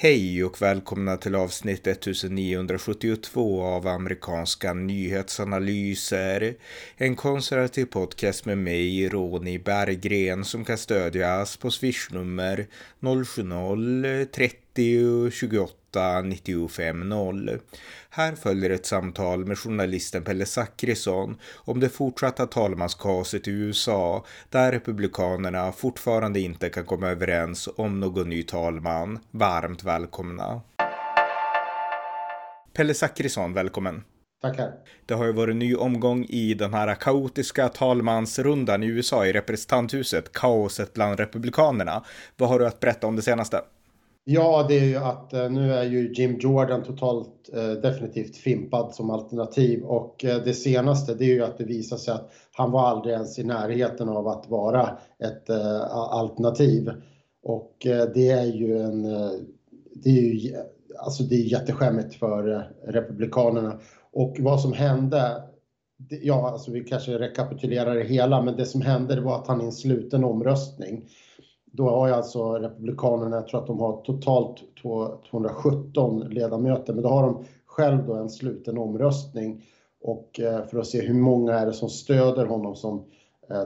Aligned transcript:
Hej 0.00 0.44
och 0.44 0.62
välkomna 0.62 1.16
till 1.16 1.34
avsnitt 1.34 1.86
1972 1.86 3.62
av 3.62 3.86
amerikanska 3.86 4.74
nyhetsanalyser. 4.74 6.54
En 6.96 7.16
konservativ 7.16 7.84
podcast 7.84 8.44
med 8.44 8.58
mig, 8.58 9.08
Ronny 9.08 9.58
Berggren, 9.58 10.44
som 10.44 10.64
kan 10.64 10.78
stödjas 10.78 11.56
på 11.56 11.70
swishnummer 11.70 12.66
070 13.00 14.26
30 14.32 14.67
070-30 14.78 15.30
28 15.30 16.22
95 16.22 17.08
0. 17.08 17.58
Här 18.10 18.34
följer 18.34 18.70
ett 18.70 18.86
samtal 18.86 19.44
med 19.44 19.58
journalisten 19.58 20.24
Pelle 20.24 20.46
Zackrisson 20.46 21.38
om 21.54 21.80
det 21.80 21.88
fortsatta 21.88 22.46
talmanskaoset 22.46 23.48
i 23.48 23.50
USA 23.50 24.24
där 24.48 24.72
republikanerna 24.72 25.72
fortfarande 25.72 26.40
inte 26.40 26.68
kan 26.68 26.84
komma 26.84 27.08
överens 27.08 27.68
om 27.76 28.00
någon 28.00 28.28
ny 28.28 28.42
talman. 28.42 29.18
Varmt 29.30 29.84
välkomna! 29.84 30.60
Pelle 32.72 32.94
Zackrisson, 32.94 33.54
välkommen! 33.54 34.04
Tackar. 34.42 34.72
Det 35.06 35.14
har 35.14 35.26
ju 35.26 35.32
varit 35.32 35.52
en 35.52 35.58
ny 35.58 35.74
omgång 35.74 36.24
i 36.24 36.54
den 36.54 36.74
här 36.74 36.94
kaotiska 36.94 37.68
talmansrundan 37.68 38.82
i 38.82 38.86
USA 38.86 39.26
i 39.26 39.32
representanthuset, 39.32 40.32
kaoset 40.32 40.94
bland 40.94 41.20
republikanerna. 41.20 42.04
Vad 42.36 42.48
har 42.48 42.58
du 42.58 42.66
att 42.66 42.80
berätta 42.80 43.06
om 43.06 43.16
det 43.16 43.22
senaste? 43.22 43.60
Ja, 44.30 44.66
det 44.68 44.78
är 44.78 44.84
ju 44.84 44.96
att 44.96 45.32
eh, 45.32 45.50
nu 45.50 45.72
är 45.72 45.84
ju 45.84 46.12
Jim 46.12 46.38
Jordan 46.38 46.82
totalt 46.82 47.50
eh, 47.52 47.70
definitivt 47.70 48.36
fimpad 48.36 48.94
som 48.94 49.10
alternativ 49.10 49.82
och 49.82 50.24
eh, 50.24 50.42
det 50.44 50.54
senaste 50.54 51.14
det 51.14 51.24
är 51.24 51.34
ju 51.34 51.42
att 51.42 51.58
det 51.58 51.64
visar 51.64 51.96
sig 51.96 52.14
att 52.14 52.30
han 52.52 52.70
var 52.70 52.88
aldrig 52.88 53.14
ens 53.14 53.38
i 53.38 53.44
närheten 53.44 54.08
av 54.08 54.28
att 54.28 54.48
vara 54.48 54.98
ett 55.18 55.50
eh, 55.50 55.90
alternativ. 55.92 56.90
Och 57.42 57.86
eh, 57.86 58.04
det 58.14 58.28
är 58.28 58.44
ju 58.44 58.78
en, 58.78 59.04
eh, 59.04 59.30
det 59.94 60.10
är 60.10 60.22
ju, 60.22 60.56
alltså 60.98 61.22
det 61.22 61.34
är 61.34 61.52
jätteskämmigt 61.52 62.14
för 62.14 62.54
eh, 62.54 62.92
Republikanerna. 62.92 63.80
Och 64.12 64.36
vad 64.40 64.60
som 64.60 64.72
hände, 64.72 65.42
ja 66.22 66.50
alltså 66.50 66.70
vi 66.70 66.84
kanske 66.84 67.18
rekapitulerar 67.18 67.94
det 67.94 68.04
hela, 68.04 68.42
men 68.42 68.56
det 68.56 68.66
som 68.66 68.80
hände 68.80 69.14
det 69.14 69.20
var 69.20 69.38
att 69.38 69.46
han 69.46 69.60
i 69.60 69.64
en 69.64 69.72
sluten 69.72 70.24
omröstning 70.24 71.08
då 71.72 71.90
har 71.90 72.08
ju 72.08 72.14
alltså 72.14 72.52
Republikanerna, 72.52 73.36
jag 73.36 73.48
tror 73.48 73.60
att 73.60 73.66
de 73.66 73.80
har 73.80 74.02
totalt 74.02 74.56
217 75.30 76.20
ledamöter, 76.20 76.92
men 76.92 77.02
då 77.02 77.08
har 77.08 77.22
de 77.22 77.44
själv 77.66 78.06
då 78.06 78.14
en 78.14 78.30
sluten 78.30 78.78
omröstning. 78.78 79.64
Och 80.02 80.40
eh, 80.40 80.64
för 80.66 80.78
att 80.78 80.86
se 80.86 81.00
hur 81.00 81.14
många 81.14 81.54
är 81.54 81.66
det 81.66 81.72
som 81.72 81.88
stöder 81.88 82.46
honom 82.46 82.76
som 82.76 83.04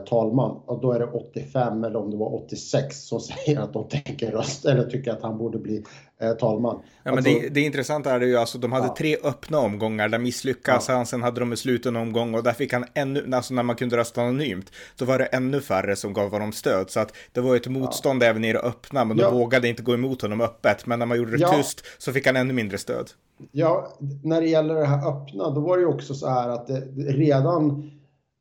talman. 0.09 0.61
Och 0.65 0.81
då 0.81 0.91
är 0.91 0.99
det 0.99 1.05
85 1.05 1.83
eller 1.83 1.99
om 1.99 2.11
det 2.11 2.17
var 2.17 2.43
86 2.43 3.07
som 3.07 3.19
säger 3.45 3.59
att 3.59 3.73
de 3.73 3.87
tänker 3.87 4.31
rösta 4.31 4.71
eller 4.71 4.83
tycker 4.83 5.11
att 5.11 5.21
han 5.21 5.37
borde 5.37 5.57
bli 5.57 5.83
eh, 6.21 6.31
talman. 6.31 6.79
Ja, 7.03 7.11
alltså, 7.11 7.29
men 7.31 7.41
det, 7.41 7.49
det 7.49 7.61
intressanta 7.61 8.11
är 8.11 8.19
ju 8.19 8.37
alltså 8.37 8.57
de 8.57 8.71
hade 8.71 8.87
ja. 8.87 8.95
tre 8.97 9.17
öppna 9.23 9.59
omgångar 9.59 10.09
där 10.09 10.19
misslyckas 10.19 10.85
ja. 10.89 10.95
han, 10.95 11.05
sen 11.05 11.23
hade 11.23 11.39
de 11.39 11.51
en 11.51 11.57
sluten 11.57 11.95
omgång 11.95 12.33
och 12.33 12.43
där 12.43 12.53
fick 12.53 12.73
han 12.73 12.85
ännu, 12.93 13.35
alltså 13.35 13.53
när 13.53 13.63
man 13.63 13.75
kunde 13.75 13.97
rösta 13.97 14.21
anonymt, 14.21 14.71
då 14.97 15.05
var 15.05 15.19
det 15.19 15.25
ännu 15.25 15.61
färre 15.61 15.95
som 15.95 16.13
gav 16.13 16.31
honom 16.31 16.51
stöd. 16.51 16.89
Så 16.89 16.99
att 16.99 17.13
det 17.31 17.41
var 17.41 17.55
ett 17.55 17.67
motstånd 17.67 18.23
ja. 18.23 18.27
även 18.27 18.45
i 18.45 18.53
det 18.53 18.59
öppna, 18.59 19.05
men 19.05 19.17
de 19.17 19.33
vågade 19.33 19.67
inte 19.67 19.83
gå 19.83 19.93
emot 19.93 20.21
honom 20.21 20.41
öppet. 20.41 20.85
Men 20.85 20.99
när 20.99 21.05
man 21.05 21.17
gjorde 21.17 21.37
det 21.37 21.49
tyst 21.57 21.85
så 21.97 22.13
fick 22.13 22.27
han 22.27 22.35
ännu 22.35 22.53
mindre 22.53 22.77
stöd. 22.77 23.09
Ja, 23.51 23.97
när 24.23 24.41
det 24.41 24.47
gäller 24.47 24.75
det 24.75 24.85
här 24.85 25.07
öppna, 25.07 25.49
då 25.49 25.61
var 25.61 25.77
det 25.77 25.81
ju 25.81 25.87
också 25.87 26.13
så 26.13 26.29
här 26.29 26.49
att 26.49 26.67
det, 26.67 26.79
redan 26.95 27.91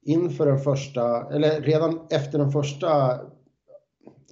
inför 0.03 0.47
den 0.47 0.58
första, 0.58 1.33
eller 1.34 1.61
redan 1.61 2.00
efter 2.11 2.39
den 2.39 2.53
första 2.53 3.12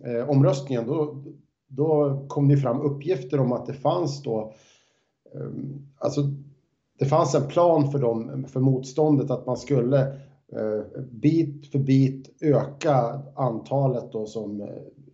eh, 0.05 0.31
omröstningen, 0.31 0.87
då, 0.87 1.25
då 1.69 2.21
kom 2.29 2.49
det 2.49 2.57
fram 2.57 2.81
uppgifter 2.81 3.41
om 3.41 3.53
att 3.53 3.67
det 3.67 3.73
fanns 3.73 4.23
då, 4.23 4.55
eh, 5.35 5.51
alltså 5.99 6.21
det 6.99 7.07
fanns 7.07 7.35
en 7.35 7.49
plan 7.49 7.91
för, 7.91 7.99
dem, 7.99 8.47
för 8.49 8.61
motståndet 8.61 9.31
att 9.31 9.47
man 9.47 9.57
skulle 9.57 10.01
eh, 10.53 11.03
bit 11.11 11.67
för 11.67 11.79
bit 11.79 12.37
öka 12.41 13.23
antalet 13.35 14.13
då 14.13 14.27
som 14.27 14.61
eh, 14.61 14.67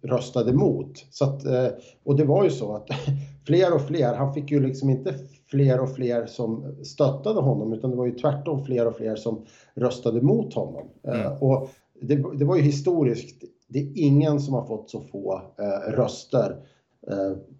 röstade 0.03 0.51
emot. 0.51 1.07
Så 1.11 1.25
att, 1.25 1.45
eh, 1.45 1.69
och 2.05 2.17
det 2.17 2.25
var 2.25 2.45
ju 2.45 2.51
så 2.51 2.77
att 2.77 2.89
fler 3.47 3.75
och 3.75 3.83
fler, 3.83 4.15
han 4.15 4.35
fick 4.35 4.51
ju 4.51 4.61
liksom 4.61 4.91
inte 4.91 5.15
fler 5.47 5.81
och 5.81 5.95
fler 5.95 6.27
som 6.27 6.77
stöttade 6.85 7.41
honom 7.41 7.73
utan 7.73 7.91
det 7.91 7.97
var 7.97 8.07
ju 8.07 8.15
tvärtom 8.19 8.65
fler 8.65 8.87
och 8.87 8.97
fler 8.97 9.17
som 9.17 9.47
röstade 9.75 10.23
mot 10.23 10.55
honom. 10.55 10.89
Mm. 11.03 11.21
Uh, 11.21 11.43
och 11.43 11.69
det, 12.01 12.25
det, 12.39 12.45
var 12.45 12.57
ju 12.57 12.63
historiskt, 12.63 13.45
det 13.69 13.79
är 13.79 13.93
ingen 13.95 14.41
som 14.41 14.55
har 14.55 14.65
fått 14.67 14.91
så 14.91 15.01
få 15.01 15.43
uh, 15.61 15.93
röster 15.93 16.57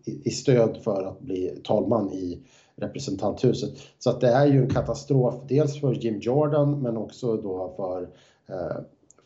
i, 0.05 0.29
i, 0.29 0.31
stöd 0.31 0.79
för 0.85 1.05
att 1.05 1.21
bli 1.21 1.61
talman 1.65 2.13
i 2.13 2.43
representanthuset. 2.77 3.71
Så 3.99 4.11
att 4.11 4.21
det 4.21 4.29
är 4.29 4.47
ju 4.47 4.63
en 4.63 4.71
katastrof, 4.71 5.35
dels 5.49 5.81
för 5.81 5.95
Jim 5.95 6.21
Jordan 6.21 6.83
men 6.83 6.97
också 6.97 7.37
då 7.37 7.75
för 7.77 8.09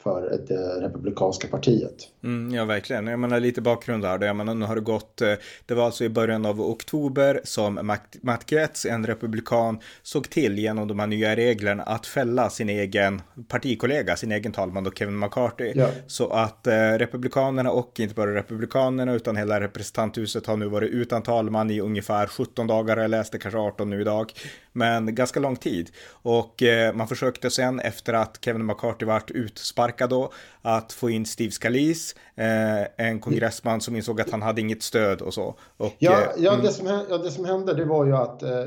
för 0.02 0.38
det 0.48 0.86
republikanska 0.86 1.48
partiet. 1.48 2.08
Mm, 2.24 2.54
ja, 2.54 2.64
verkligen. 2.64 3.06
Jag 3.06 3.18
menar 3.18 3.40
lite 3.40 3.60
bakgrund 3.60 4.04
här. 4.04 4.24
Jag 4.24 4.36
menar, 4.36 4.54
nu 4.54 4.66
har 4.66 4.74
det 4.74 4.80
gått, 4.80 5.20
eh, 5.20 5.32
det 5.66 5.74
var 5.74 5.84
alltså 5.84 6.04
i 6.04 6.08
början 6.08 6.46
av 6.46 6.60
oktober 6.60 7.40
som 7.44 7.96
Matt 8.22 8.46
Gaetz, 8.46 8.86
en 8.86 9.06
republikan, 9.06 9.78
såg 10.02 10.30
till 10.30 10.58
genom 10.58 10.88
de 10.88 10.98
här 10.98 11.06
nya 11.06 11.36
reglerna 11.36 11.82
att 11.82 12.06
fälla 12.06 12.50
sin 12.50 12.68
egen 12.68 13.22
partikollega, 13.48 14.16
sin 14.16 14.32
egen 14.32 14.52
talman 14.52 14.84
då 14.84 14.90
Kevin 14.90 15.18
McCarthy. 15.18 15.72
Ja. 15.74 15.88
Så 16.06 16.30
att 16.30 16.66
eh, 16.66 16.72
republikanerna 16.74 17.70
och 17.70 18.00
inte 18.00 18.14
bara 18.14 18.34
republikanerna 18.34 19.14
utan 19.14 19.36
hela 19.36 19.60
representanthuset 19.60 20.46
har 20.46 20.56
nu 20.56 20.68
varit 20.68 20.90
utan 20.90 21.22
talman 21.22 21.70
i 21.70 21.80
ungefär 21.80 22.26
17 22.26 22.66
dagar. 22.66 22.96
Jag 22.96 23.10
läste 23.10 23.38
kanske 23.38 23.58
18 23.58 23.90
nu 23.90 24.00
idag 24.00 24.32
men 24.72 25.14
ganska 25.14 25.40
lång 25.40 25.56
tid. 25.56 25.90
Och 26.10 26.62
eh, 26.62 26.94
man 26.94 27.08
försökte 27.08 27.50
sen 27.50 27.80
efter 27.80 28.12
att 28.12 28.38
Kevin 28.40 28.66
McCarthy 28.66 29.06
vart 29.06 29.30
utsparkad 29.30 29.89
då 30.06 30.32
att 30.62 30.92
få 30.92 31.10
in 31.10 31.26
Steve 31.26 31.50
Scalise, 31.50 32.16
eh, 32.34 33.06
en 33.06 33.20
kongressman 33.20 33.80
som 33.80 33.96
insåg 33.96 34.20
att 34.20 34.30
han 34.30 34.42
hade 34.42 34.60
inget 34.60 34.82
stöd 34.82 35.22
och 35.22 35.34
så. 35.34 35.54
Och, 35.76 35.92
ja, 35.98 36.12
eh, 36.12 36.28
ja, 36.38 36.52
mm. 36.52 36.64
det 36.64 36.72
som, 36.72 36.86
ja, 36.86 37.18
det 37.18 37.30
som 37.30 37.44
hände 37.44 37.74
det 37.74 37.84
var 37.84 38.06
ju 38.06 38.16
att 38.16 38.42
eh, 38.42 38.64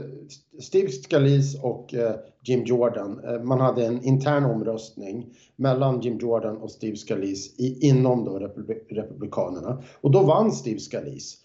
Steve 0.62 0.89
Scalise 0.89 1.59
och 1.62 1.94
eh, 1.94 2.16
Jim 2.41 2.63
Jordan, 2.63 3.22
eh, 3.28 3.44
man 3.44 3.62
hade 3.62 3.85
en 3.85 4.03
intern 4.03 4.45
omröstning 4.45 5.25
mellan 5.56 6.01
Jim 6.01 6.17
Jordan 6.17 6.57
och 6.57 6.72
Steve 6.72 6.95
Scalise 6.95 7.62
i, 7.62 7.88
inom 7.88 8.25
då 8.25 8.39
Republi 8.39 8.73
Republikanerna. 8.89 9.83
Och 10.01 10.12
då 10.12 10.23
vann 10.23 10.51
Steve 10.51 10.79
Scalise. 10.79 11.38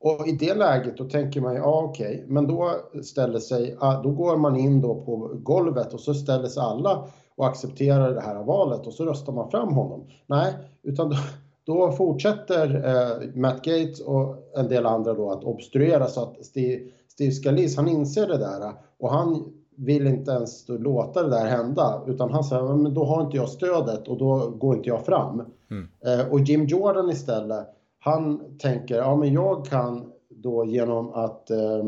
Och 0.00 0.28
i 0.28 0.32
det 0.32 0.54
läget 0.54 0.96
då 0.96 1.04
tänker 1.04 1.40
man, 1.40 1.54
ja 1.54 1.82
okej, 1.82 2.14
okay, 2.14 2.26
men 2.26 2.46
då 2.46 2.70
ställer 3.02 3.38
sig, 3.38 3.76
då 4.02 4.10
går 4.10 4.36
man 4.36 4.56
in 4.56 4.80
då 4.80 5.04
på 5.04 5.30
golvet 5.42 5.94
och 5.94 6.00
så 6.00 6.14
ställer 6.14 6.48
sig 6.48 6.62
alla 6.62 7.08
och 7.36 7.46
accepterar 7.46 8.14
det 8.14 8.20
här 8.20 8.44
valet 8.44 8.86
och 8.86 8.92
så 8.92 9.04
röstar 9.04 9.32
man 9.32 9.50
fram 9.50 9.72
honom. 9.72 10.06
Nej, 10.26 10.54
utan 10.82 11.10
då, 11.10 11.16
då 11.64 11.92
fortsätter 11.92 12.74
eh, 12.74 13.40
Matt 13.40 13.64
Gates 13.64 14.00
och 14.00 14.36
en 14.56 14.68
del 14.68 14.86
andra 14.86 15.14
då 15.14 15.30
att 15.30 15.44
obstruera 15.44 16.06
så 16.06 16.22
att 16.22 16.44
Steve, 16.44 16.82
Steve 17.08 17.32
Scalise, 17.32 17.80
han 17.80 17.88
inser 17.88 18.26
det 18.26 18.38
där 18.38 18.72
och 18.98 19.10
han 19.10 19.52
vill 19.76 20.06
inte 20.06 20.30
ens 20.30 20.68
låta 20.68 21.22
det 21.22 21.30
där 21.30 21.46
hända 21.46 22.02
utan 22.06 22.30
han 22.30 22.44
säger, 22.44 22.62
men 22.62 22.94
då 22.94 23.04
har 23.04 23.22
inte 23.22 23.36
jag 23.36 23.48
stödet 23.48 24.08
och 24.08 24.18
då 24.18 24.50
går 24.50 24.76
inte 24.76 24.88
jag 24.88 25.06
fram. 25.06 25.42
Mm. 25.70 25.88
Eh, 26.06 26.32
och 26.32 26.40
Jim 26.40 26.64
Jordan 26.66 27.10
istället, 27.10 27.66
han 27.98 28.40
tänker, 28.58 28.96
ja 28.96 29.16
men 29.16 29.32
jag 29.32 29.66
kan 29.66 30.12
då 30.28 30.64
genom 30.64 31.12
att, 31.12 31.50
eh, 31.50 31.84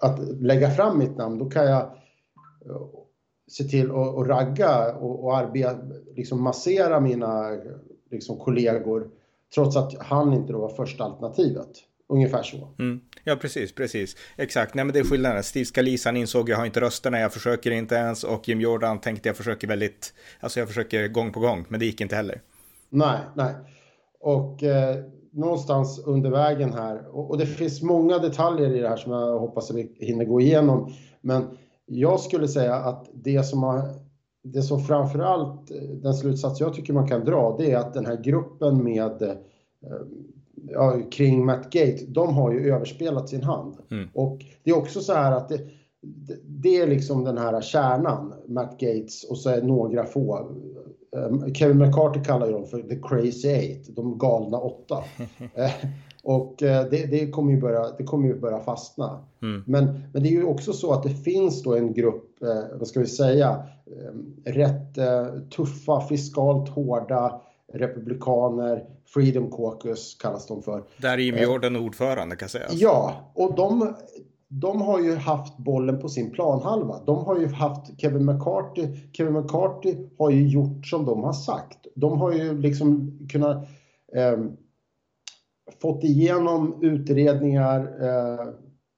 att 0.00 0.18
lägga 0.40 0.70
fram 0.70 0.98
mitt 0.98 1.16
namn, 1.16 1.38
då 1.38 1.50
kan 1.50 1.66
jag 1.66 1.86
se 3.48 3.64
till 3.64 3.90
att, 3.90 4.26
ragga 4.26 4.92
och, 4.92 5.24
och 5.24 5.36
arbeta, 5.36 5.78
liksom 6.16 6.42
massera 6.42 7.00
mina 7.00 7.58
liksom, 8.10 8.38
kollegor 8.38 9.10
trots 9.54 9.76
att 9.76 9.94
han 9.98 10.32
inte 10.32 10.52
då 10.52 10.58
var 10.58 10.68
första 10.68 11.04
alternativet. 11.04 11.68
Ungefär 12.08 12.42
så. 12.42 12.68
Mm. 12.78 13.00
Ja, 13.24 13.36
precis, 13.36 13.72
precis. 13.74 14.16
Exakt. 14.36 14.74
Nej, 14.74 14.84
men 14.84 14.92
det 14.92 14.98
är 14.98 15.04
skillnaden. 15.04 15.42
Steve 15.42 15.64
Scalise, 15.64 16.08
han 16.08 16.16
insåg 16.16 16.48
jag 16.48 16.56
har 16.56 16.66
inte 16.66 16.80
rösterna, 16.80 17.18
jag 17.20 17.32
försöker 17.32 17.70
inte 17.70 17.94
ens. 17.94 18.24
Och 18.24 18.48
Jim 18.48 18.60
Jordan 18.60 19.00
tänkte 19.00 19.28
jag 19.28 19.36
försöker 19.36 19.68
väldigt, 19.68 20.14
alltså 20.40 20.60
jag 20.60 20.68
försöker 20.68 21.08
gång 21.08 21.32
på 21.32 21.40
gång, 21.40 21.64
men 21.68 21.80
det 21.80 21.86
gick 21.86 22.00
inte 22.00 22.16
heller. 22.16 22.40
Nej, 22.90 23.18
nej. 23.34 23.54
Och 24.20 24.62
eh, 24.62 24.96
någonstans 25.32 26.02
under 26.06 26.30
vägen 26.30 26.72
här, 26.72 27.16
och, 27.16 27.30
och, 27.30 27.38
det 27.38 27.46
finns 27.46 27.82
många 27.82 28.18
detaljer 28.18 28.76
i 28.76 28.80
det 28.80 28.88
här 28.88 28.96
som 28.96 29.12
jag 29.12 29.38
hoppas 29.38 29.70
att 29.70 29.76
vi 29.76 29.96
hinner 30.00 30.24
gå 30.24 30.40
igenom. 30.40 30.92
Men 31.20 31.58
jag 31.94 32.20
skulle 32.20 32.48
säga 32.48 32.74
att 32.74 33.10
det 33.12 33.42
som 33.42 33.62
har 33.62 33.82
det 34.42 34.62
som 34.62 34.80
framförallt, 34.80 35.70
den 36.02 36.14
slutsats 36.14 36.60
jag 36.60 36.74
tycker 36.74 36.92
man 36.92 37.08
kan 37.08 37.24
dra, 37.24 37.56
det 37.58 37.72
är 37.72 37.76
att 37.76 37.94
den 37.94 38.06
här 38.06 38.22
gruppen 38.22 38.84
med 38.84 39.22
eh, 39.22 39.36
ja, 40.68 41.00
kring 41.10 41.46
Matt 41.46 41.64
Gates, 41.64 42.06
de 42.06 42.34
har 42.34 42.52
ju 42.52 42.72
överspelat 42.72 43.28
sin 43.28 43.42
hand. 43.42 43.76
Mm. 43.90 44.08
Och 44.14 44.38
det 44.62 44.70
är 44.70 44.76
också 44.76 45.00
så 45.00 45.12
här 45.12 45.32
att 45.32 45.48
det, 45.48 45.60
det, 46.44 46.76
är 46.76 46.86
liksom 46.86 47.24
den 47.24 47.38
här 47.38 47.60
kärnan, 47.60 48.34
Matt 48.48 48.78
Gates 48.78 49.24
och 49.24 49.38
så 49.38 49.50
är 49.50 49.62
några 49.62 50.04
få 50.04 50.50
eh, 51.16 51.52
Kevin 51.52 51.78
McCarthy 51.78 52.24
kallar 52.24 52.46
ju 52.46 52.52
dem 52.52 52.66
för 52.66 52.82
the 52.82 52.98
crazy 53.02 53.48
eight, 53.48 53.96
de 53.96 54.18
galna 54.18 54.58
åtta. 54.58 55.04
Eh, 56.24 56.34
och 56.34 56.54
det, 56.58 57.10
det, 57.10 57.30
kommer 57.30 57.52
ju 57.52 57.60
börja, 57.60 57.90
det 57.98 58.04
kommer 58.04 58.28
ju 58.28 58.40
börja 58.40 58.60
fastna. 58.60 59.24
Mm. 59.42 59.64
Men, 59.66 59.84
men 60.12 60.22
det 60.22 60.28
är 60.28 60.32
ju 60.32 60.44
också 60.44 60.72
så 60.72 60.92
att 60.92 61.02
det 61.02 61.14
finns 61.14 61.62
då 61.62 61.76
en 61.76 61.92
grupp, 61.92 62.28
vad 62.72 62.88
ska 62.88 63.00
vi 63.00 63.06
säga, 63.06 63.62
rätt 64.44 64.98
tuffa, 65.50 66.00
fiskalt 66.00 66.68
hårda 66.68 67.40
republikaner, 67.72 68.84
Freedom 69.14 69.50
Caucus 69.50 70.14
kallas 70.14 70.46
de 70.46 70.62
för. 70.62 70.82
Där 70.96 71.12
är 71.12 71.18
Jimmy 71.18 71.42
Jordan 71.42 71.76
ordförande 71.76 72.36
kan 72.36 72.48
sägas. 72.48 72.72
Ja, 72.72 73.32
och 73.34 73.54
de, 73.54 73.94
de 74.48 74.82
har 74.82 75.00
ju 75.00 75.16
haft 75.16 75.58
bollen 75.58 76.00
på 76.00 76.08
sin 76.08 76.30
planhalva. 76.30 77.00
De 77.06 77.24
har 77.24 77.38
ju 77.38 77.46
haft 77.46 78.00
Kevin 78.00 78.24
McCarthy. 78.24 78.86
Kevin 79.12 79.32
McCarthy 79.32 79.96
har 80.18 80.30
ju 80.30 80.48
gjort 80.48 80.86
som 80.86 81.04
de 81.04 81.24
har 81.24 81.32
sagt. 81.32 81.86
De 81.94 82.20
har 82.20 82.32
ju 82.32 82.58
liksom 82.58 83.18
kunnat 83.32 83.56
eh, 84.14 84.38
fått 85.80 86.04
igenom 86.04 86.78
utredningar, 86.82 87.80
eh, 87.80 88.46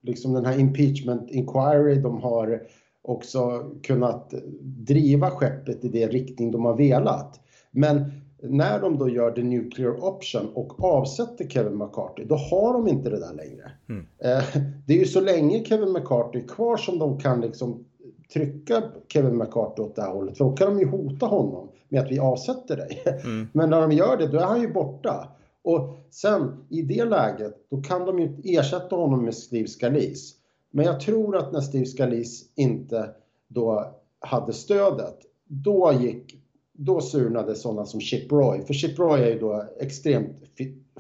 liksom 0.03 0.33
den 0.33 0.45
här 0.45 0.59
impeachment 0.59 1.31
inquiry. 1.31 1.95
De 1.95 2.21
har 2.23 2.63
också 3.03 3.71
kunnat 3.83 4.35
driva 4.63 5.31
skeppet 5.31 5.85
i 5.85 5.89
den 5.89 6.09
riktning 6.09 6.51
de 6.51 6.65
har 6.65 6.77
velat. 6.77 7.41
Men 7.71 8.11
när 8.43 8.81
de 8.81 8.99
då 8.99 9.09
gör 9.09 9.31
the 9.31 9.43
nuclear 9.43 10.05
option 10.05 10.49
och 10.55 10.85
avsätter 10.85 11.49
Kevin 11.49 11.79
McCarthy, 11.79 12.25
då 12.25 12.35
har 12.35 12.73
de 12.73 12.89
inte 12.89 13.11
det 13.11 13.21
där 13.21 13.35
längre. 13.35 13.73
Mm. 13.89 14.07
Eh, 14.19 14.63
det 14.87 14.95
är 14.95 14.99
ju 14.99 15.05
så 15.05 15.21
länge 15.21 15.65
Kevin 15.65 15.93
McCarthy 15.93 16.39
är 16.39 16.49
kvar 16.49 16.77
som 16.77 16.99
de 16.99 17.19
kan 17.19 17.41
liksom 17.41 17.85
trycka 18.33 18.83
Kevin 19.09 19.37
McCarthy 19.37 19.83
åt 19.83 19.97
det 19.97 20.03
här 20.03 20.13
hållet. 20.13 20.39
För 20.39 20.45
då 20.45 20.53
kan 20.53 20.69
de 20.69 20.81
ju 20.81 20.87
hota 20.87 21.27
honom 21.27 21.69
med 21.89 22.01
att 22.01 22.11
vi 22.11 22.19
avsätter 22.19 22.77
dig. 22.77 23.03
Mm. 23.25 23.47
Men 23.53 23.71
när 23.71 23.81
de 23.81 23.93
gör 23.93 24.17
det, 24.17 24.27
då 24.27 24.39
är 24.39 24.45
han 24.45 24.61
ju 24.61 24.73
borta. 24.73 25.29
Och 25.65 25.97
sen 26.11 26.67
i 26.69 26.83
det 26.83 27.05
läget, 27.05 27.67
då 27.71 27.83
kan 27.83 28.07
de 28.07 28.19
ju 28.19 28.41
ersätta 28.45 28.97
honom 28.97 29.25
med 29.25 29.35
Steve 29.35 29.69
Scalise. 29.69 30.35
Men 30.71 30.85
jag 30.87 31.01
tror 31.01 31.37
att 31.37 31.53
när 31.53 31.61
Steve 31.61 31.87
Scalise 31.87 32.45
inte 32.55 33.11
då 33.49 33.95
hade 34.21 34.53
stödet, 34.53 35.19
då 35.47 35.93
gick 36.01 36.41
då 36.73 37.01
surnade 37.01 37.55
sådana 37.55 37.87
som 37.87 38.01
Chip 38.01 38.33
Roy, 38.33 38.63
för 38.63 38.75
Chip 38.75 38.99
Roy 38.99 39.21
är 39.21 39.31
ju 39.31 39.39
då 39.39 39.65
extremt 39.81 40.37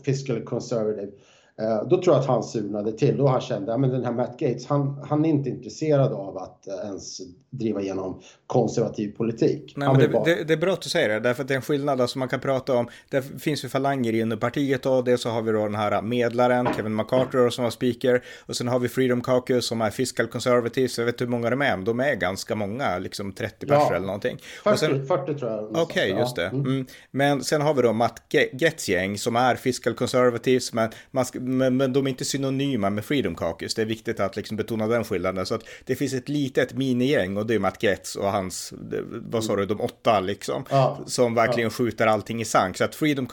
fiscal 0.00 0.42
conservative. 0.42 1.12
Eh, 1.60 1.88
då 1.88 2.02
tror 2.02 2.14
jag 2.14 2.20
att 2.20 2.26
han 2.26 2.42
surnade 2.42 2.92
till. 2.92 3.16
Då 3.16 3.26
han 3.26 3.40
kände 3.40 3.74
att 3.74 3.82
den 3.82 4.04
här 4.04 4.12
Matt 4.12 4.38
Gates, 4.38 4.66
han, 4.66 5.04
han 5.08 5.24
är 5.24 5.28
inte 5.28 5.50
intresserad 5.50 6.12
av 6.12 6.38
att 6.38 6.68
eh, 6.68 6.74
ens 6.74 7.20
driva 7.50 7.80
igenom 7.80 8.20
konservativ 8.46 9.16
politik. 9.16 9.74
Nej, 9.76 9.88
men 9.88 9.98
det, 9.98 10.08
bara... 10.08 10.24
det, 10.24 10.44
det, 10.44 10.52
är 10.52 10.56
bra 10.56 10.72
att 10.72 10.82
du 10.82 10.88
säger 10.88 11.08
det, 11.08 11.20
därför 11.20 11.42
att 11.42 11.48
det 11.48 11.54
är 11.54 11.56
en 11.56 11.62
skillnad 11.62 12.00
alltså 12.00 12.18
man 12.18 12.28
kan 12.28 12.40
prata 12.40 12.74
om. 12.74 12.88
Det 13.08 13.22
finns 13.22 13.64
ju 13.64 13.68
falanger 13.68 14.12
inom 14.12 14.38
partiet 14.38 14.86
och 14.86 15.04
det 15.04 15.18
så 15.18 15.28
har 15.28 15.42
vi 15.42 15.52
då 15.52 15.62
den 15.62 15.74
här 15.74 16.02
medlaren, 16.02 16.68
Kevin 16.76 16.96
McCarthy 16.96 17.50
som 17.50 17.64
var 17.64 17.70
speaker. 17.70 18.22
Och 18.46 18.56
sen 18.56 18.68
har 18.68 18.78
vi 18.78 18.88
Freedom 18.88 19.20
Caucus 19.20 19.66
som 19.66 19.80
är 19.80 19.90
fiscal 19.90 20.26
conservatives. 20.26 20.98
Jag 20.98 21.06
vet 21.06 21.20
hur 21.20 21.26
många 21.26 21.50
de 21.50 21.62
är, 21.62 21.76
de 21.76 22.00
är 22.00 22.14
ganska 22.14 22.54
många, 22.54 22.98
liksom 22.98 23.32
30 23.32 23.66
personer 23.66 23.86
ja, 23.90 23.96
eller 23.96 24.06
någonting. 24.06 24.38
40, 24.64 24.78
sen... 24.78 25.06
40 25.06 25.34
tror 25.34 25.50
jag. 25.50 25.76
Okej, 25.76 25.82
okay, 25.82 26.20
just 26.20 26.36
det. 26.36 26.46
Mm. 26.46 26.66
Mm. 26.66 26.86
Men 27.10 27.44
sen 27.44 27.60
har 27.60 27.74
vi 27.74 27.82
då 27.82 27.92
Matt 27.92 28.22
Getz 28.52 28.88
gäng 28.88 29.18
som 29.18 29.36
är 29.36 29.56
fiscal 29.56 29.94
conservatives, 29.94 30.72
men, 30.72 30.90
man 31.10 31.24
ska, 31.24 31.40
men, 31.44 31.76
men 31.76 31.92
de 31.92 32.06
är 32.06 32.10
inte 32.10 32.24
synonyma 32.24 32.90
med 32.90 33.04
Freedom 33.04 33.34
Caucus. 33.34 33.74
Det 33.74 33.82
är 33.82 33.86
viktigt 33.86 34.20
att 34.20 34.36
liksom 34.36 34.56
betona 34.56 34.86
den 34.86 35.04
skillnaden. 35.04 35.46
Så 35.46 35.54
att 35.54 35.62
det 35.84 35.96
finns 35.96 36.14
ett 36.14 36.28
litet 36.28 36.74
minigäng 36.74 37.36
och 37.36 37.46
det 37.46 37.54
är 37.54 37.58
Matt 37.58 37.82
Getz 37.82 38.16
och 38.16 38.30
hans, 38.30 38.72
vad 39.10 39.44
sa 39.44 39.56
du, 39.56 39.66
de 39.66 39.80
åtta 39.80 40.20
liksom. 40.20 40.64
Ja. 40.70 40.98
Som 41.06 41.34
verkligen 41.34 41.66
ja. 41.66 41.70
skjuter 41.70 42.06
allting 42.06 42.40
i 42.40 42.44
sank. 42.44 42.76
Så 42.76 42.84
att 42.84 42.94
Freedom 42.94 43.26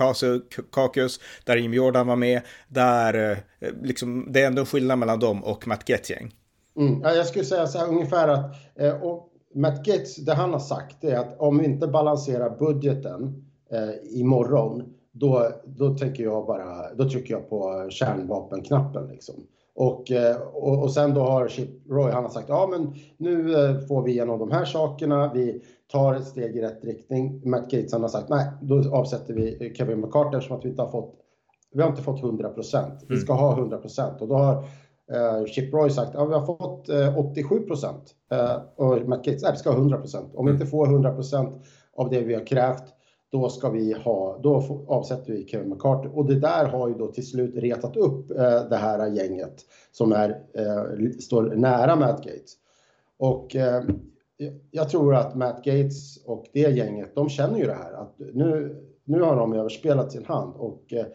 Caucus, 0.71 1.19
där 1.43 1.57
Jim 1.57 1.73
Jordan 1.73 2.07
var 2.07 2.15
med, 2.15 2.41
där 2.67 3.31
eh, 3.59 3.69
liksom, 3.81 4.27
det 4.29 4.41
är 4.41 4.47
ändå 4.47 4.59
en 4.59 4.65
skillnad 4.65 4.99
mellan 4.99 5.19
dem 5.19 5.43
och 5.43 5.67
Matt 5.67 5.89
Getz 5.89 6.09
gäng. 6.09 6.33
Mm. 6.77 7.01
Ja, 7.01 7.13
jag 7.13 7.27
skulle 7.27 7.45
säga 7.45 7.67
så 7.67 7.77
här 7.77 7.87
ungefär 7.87 8.27
att 8.27 8.55
eh, 8.79 9.03
och 9.03 9.27
Matt 9.55 9.87
Getz, 9.87 10.15
det 10.15 10.33
han 10.33 10.51
har 10.51 10.59
sagt 10.59 11.03
är 11.03 11.15
att 11.15 11.39
om 11.39 11.57
vi 11.57 11.65
inte 11.65 11.87
balanserar 11.87 12.57
budgeten 12.57 13.45
eh, 13.71 14.19
imorgon 14.19 14.93
då, 15.11 15.47
då 15.65 15.95
tänker 15.97 16.23
jag 16.23 16.45
bara, 16.45 16.93
då 16.93 17.09
trycker 17.09 17.33
jag 17.33 17.49
på 17.49 17.87
kärnvapenknappen 17.89 19.07
liksom. 19.07 19.35
Och, 19.75 20.11
eh, 20.11 20.41
och, 20.41 20.83
och 20.83 20.91
sen 20.91 21.13
då 21.13 21.21
har 21.21 21.47
Chip 21.47 21.69
Roy, 21.89 22.11
han 22.11 22.23
har 22.23 22.29
sagt, 22.29 22.49
ja 22.49 22.67
men 22.71 22.93
nu 23.17 23.55
eh, 23.55 23.79
får 23.79 24.03
vi 24.03 24.11
igenom 24.11 24.39
de 24.39 24.51
här 24.51 24.65
sakerna, 24.65 25.33
vi 25.33 25.61
tar 25.91 26.13
ett 26.13 26.27
steg 26.27 26.55
i 26.55 26.61
rätt 26.61 26.83
riktning. 26.83 27.49
Matt 27.49 27.63
Gates 27.71 27.93
han 27.93 28.01
har 28.01 28.09
sagt, 28.09 28.29
nej, 28.29 28.51
då 28.61 28.95
avsätter 28.95 29.33
vi 29.33 29.73
Kevin 29.77 30.01
McCarthy 30.01 30.37
eftersom 30.37 30.57
att 30.57 30.65
vi 30.65 30.69
inte 30.69 30.81
har 30.81 30.91
fått, 30.91 31.15
vi 31.73 31.81
har 31.81 31.89
inte 31.89 32.01
fått 32.01 32.23
100 32.23 32.49
procent. 32.49 33.05
Vi 33.09 33.17
ska 33.17 33.33
ha 33.33 33.57
100 33.57 33.77
procent. 33.77 34.21
Och 34.21 34.27
då 34.27 34.35
har 34.35 34.53
eh, 35.13 35.45
Chip 35.45 35.73
Roy 35.73 35.89
sagt, 35.89 36.11
ja 36.13 36.25
vi 36.25 36.33
har 36.33 36.45
fått 36.45 36.89
eh, 36.89 37.17
87 37.17 37.59
procent. 37.59 38.15
Eh, 38.31 38.57
och 38.75 39.07
Matt 39.07 39.25
Gates, 39.25 39.43
nej 39.43 39.51
vi 39.51 39.57
ska 39.57 39.69
ha 39.69 39.77
100 39.77 39.97
procent. 39.97 40.35
Om 40.35 40.45
vi 40.45 40.51
inte 40.51 40.65
får 40.65 40.87
100 40.87 41.11
procent 41.11 41.55
av 41.95 42.09
det 42.09 42.21
vi 42.21 42.33
har 42.33 42.45
krävt, 42.45 42.83
då 43.31 43.49
ska 43.49 43.69
vi 43.69 43.93
ha, 43.93 44.39
då 44.43 44.83
avsätter 44.87 45.33
vi 45.33 45.47
Kevin 45.47 45.69
McCarthy. 45.69 46.09
Och 46.13 46.25
det 46.25 46.39
där 46.39 46.65
har 46.65 46.87
ju 46.87 46.93
då 46.93 47.07
till 47.07 47.27
slut 47.27 47.55
retat 47.55 47.97
upp 47.97 48.31
eh, 48.31 48.69
det 48.69 48.75
här 48.75 49.11
gänget 49.11 49.55
som 49.91 50.11
är, 50.11 50.29
eh, 50.53 51.09
står 51.19 51.43
nära 51.43 51.95
Matt 51.95 52.23
Gates. 52.23 52.53
Och 53.17 53.55
eh, 53.55 53.83
jag 54.71 54.89
tror 54.89 55.15
att 55.15 55.35
Matt 55.35 55.63
Gates 55.63 56.25
och 56.25 56.45
det 56.53 56.59
gänget, 56.59 57.15
de 57.15 57.29
känner 57.29 57.59
ju 57.59 57.65
det 57.65 57.73
här 57.73 57.93
att 57.93 58.15
nu, 58.19 58.77
nu 59.03 59.21
har 59.21 59.35
de 59.35 59.53
överspelat 59.53 60.11
sin 60.11 60.25
hand 60.25 60.53
och 60.57 60.93
eh, 60.93 61.05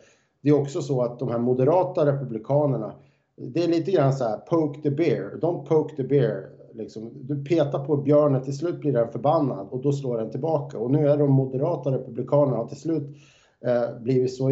det 0.43 0.49
är 0.49 0.61
också 0.61 0.83
så 0.83 1.03
att 1.03 1.19
de 1.19 1.29
här 1.29 1.39
moderata 1.39 2.07
republikanerna, 2.07 2.95
det 3.37 3.65
är 3.65 3.69
lite 3.69 3.91
grann 3.91 4.13
så 4.13 4.25
här 4.25 4.37
poke 4.37 4.83
the 4.83 4.91
bear, 4.91 5.39
don't 5.41 5.67
poke 5.67 5.97
the 5.97 6.03
bear 6.03 6.56
Liksom, 6.76 7.11
du 7.14 7.44
petar 7.44 7.84
på 7.84 7.96
björnen, 7.96 8.43
till 8.43 8.56
slut 8.56 8.81
blir 8.81 8.93
den 8.93 9.12
förbannad 9.12 9.69
och 9.70 9.82
då 9.82 9.93
slår 9.93 10.19
den 10.19 10.31
tillbaka. 10.31 10.78
Och 10.78 10.90
nu 10.90 11.08
är 11.08 11.17
de 11.17 11.31
moderata 11.31 11.90
republikanerna 11.90 12.69
till 12.69 12.81
slut 12.81 13.17
eh, 13.64 14.00
blivit 14.02 14.34
så, 14.34 14.49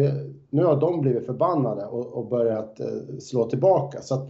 nu 0.49 0.63
har 0.63 0.81
de 0.81 1.01
blivit 1.01 1.25
förbannade 1.25 1.85
och, 1.85 2.13
och 2.13 2.29
börjat 2.29 2.79
eh, 2.79 3.17
slå 3.19 3.49
tillbaka. 3.49 4.01
Så 4.01 4.15
att 4.15 4.29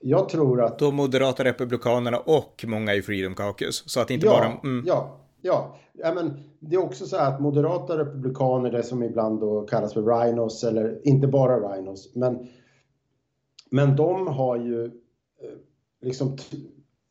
jag 0.00 0.28
tror 0.28 0.62
att... 0.62 0.78
De 0.78 0.94
moderata 0.96 1.44
republikanerna 1.44 2.18
och 2.18 2.64
många 2.66 2.94
i 2.94 3.02
Freedom 3.02 3.34
Caucus. 3.34 3.90
Så 3.90 4.00
att 4.00 4.10
inte 4.10 4.26
ja, 4.26 4.32
bara... 4.32 4.70
Mm. 4.70 4.84
Ja, 4.86 5.16
ja. 5.42 5.76
ja 5.92 6.14
men 6.14 6.32
det 6.58 6.76
är 6.76 6.84
också 6.84 7.06
så 7.06 7.16
att 7.16 7.40
moderata 7.40 7.98
republikaner, 7.98 8.70
det 8.70 8.82
som 8.82 9.02
ibland 9.02 9.40
då 9.40 9.62
kallas 9.62 9.94
för 9.94 10.02
rhinos, 10.02 10.64
eller 10.64 11.08
inte 11.08 11.26
bara 11.26 11.58
rhinos, 11.58 12.14
men, 12.14 12.48
men 13.70 13.96
de 13.96 14.26
har 14.26 14.56
ju 14.56 14.84
eh, 14.84 14.90
liksom 16.00 16.36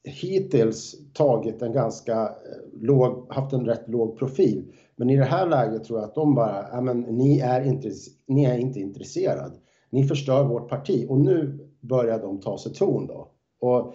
hittills 0.03 0.95
tagit 1.13 1.61
en 1.61 1.73
ganska 1.73 2.21
eh, 2.21 2.81
låg, 2.81 3.33
haft 3.33 3.53
en 3.53 3.65
rätt 3.65 3.89
låg 3.89 4.17
profil. 4.17 4.73
Men 4.95 5.09
i 5.09 5.17
det 5.17 5.23
här 5.23 5.47
läget 5.47 5.83
tror 5.83 5.99
jag 5.99 6.07
att 6.07 6.15
de 6.15 6.35
bara, 6.35 6.65
ja 6.71 6.81
men 6.81 6.99
ni 6.99 7.39
är 7.39 7.61
inte, 7.61 7.91
ni 8.27 8.43
är 8.43 8.57
inte 8.57 8.79
intresserad. 8.79 9.51
Ni 9.89 10.03
förstör 10.03 10.43
vårt 10.43 10.69
parti 10.69 11.05
och 11.09 11.19
nu 11.19 11.69
börjar 11.81 12.19
de 12.19 12.41
ta 12.41 12.57
sig 12.57 12.73
ton 12.73 13.07
då. 13.07 13.31
Och 13.59 13.93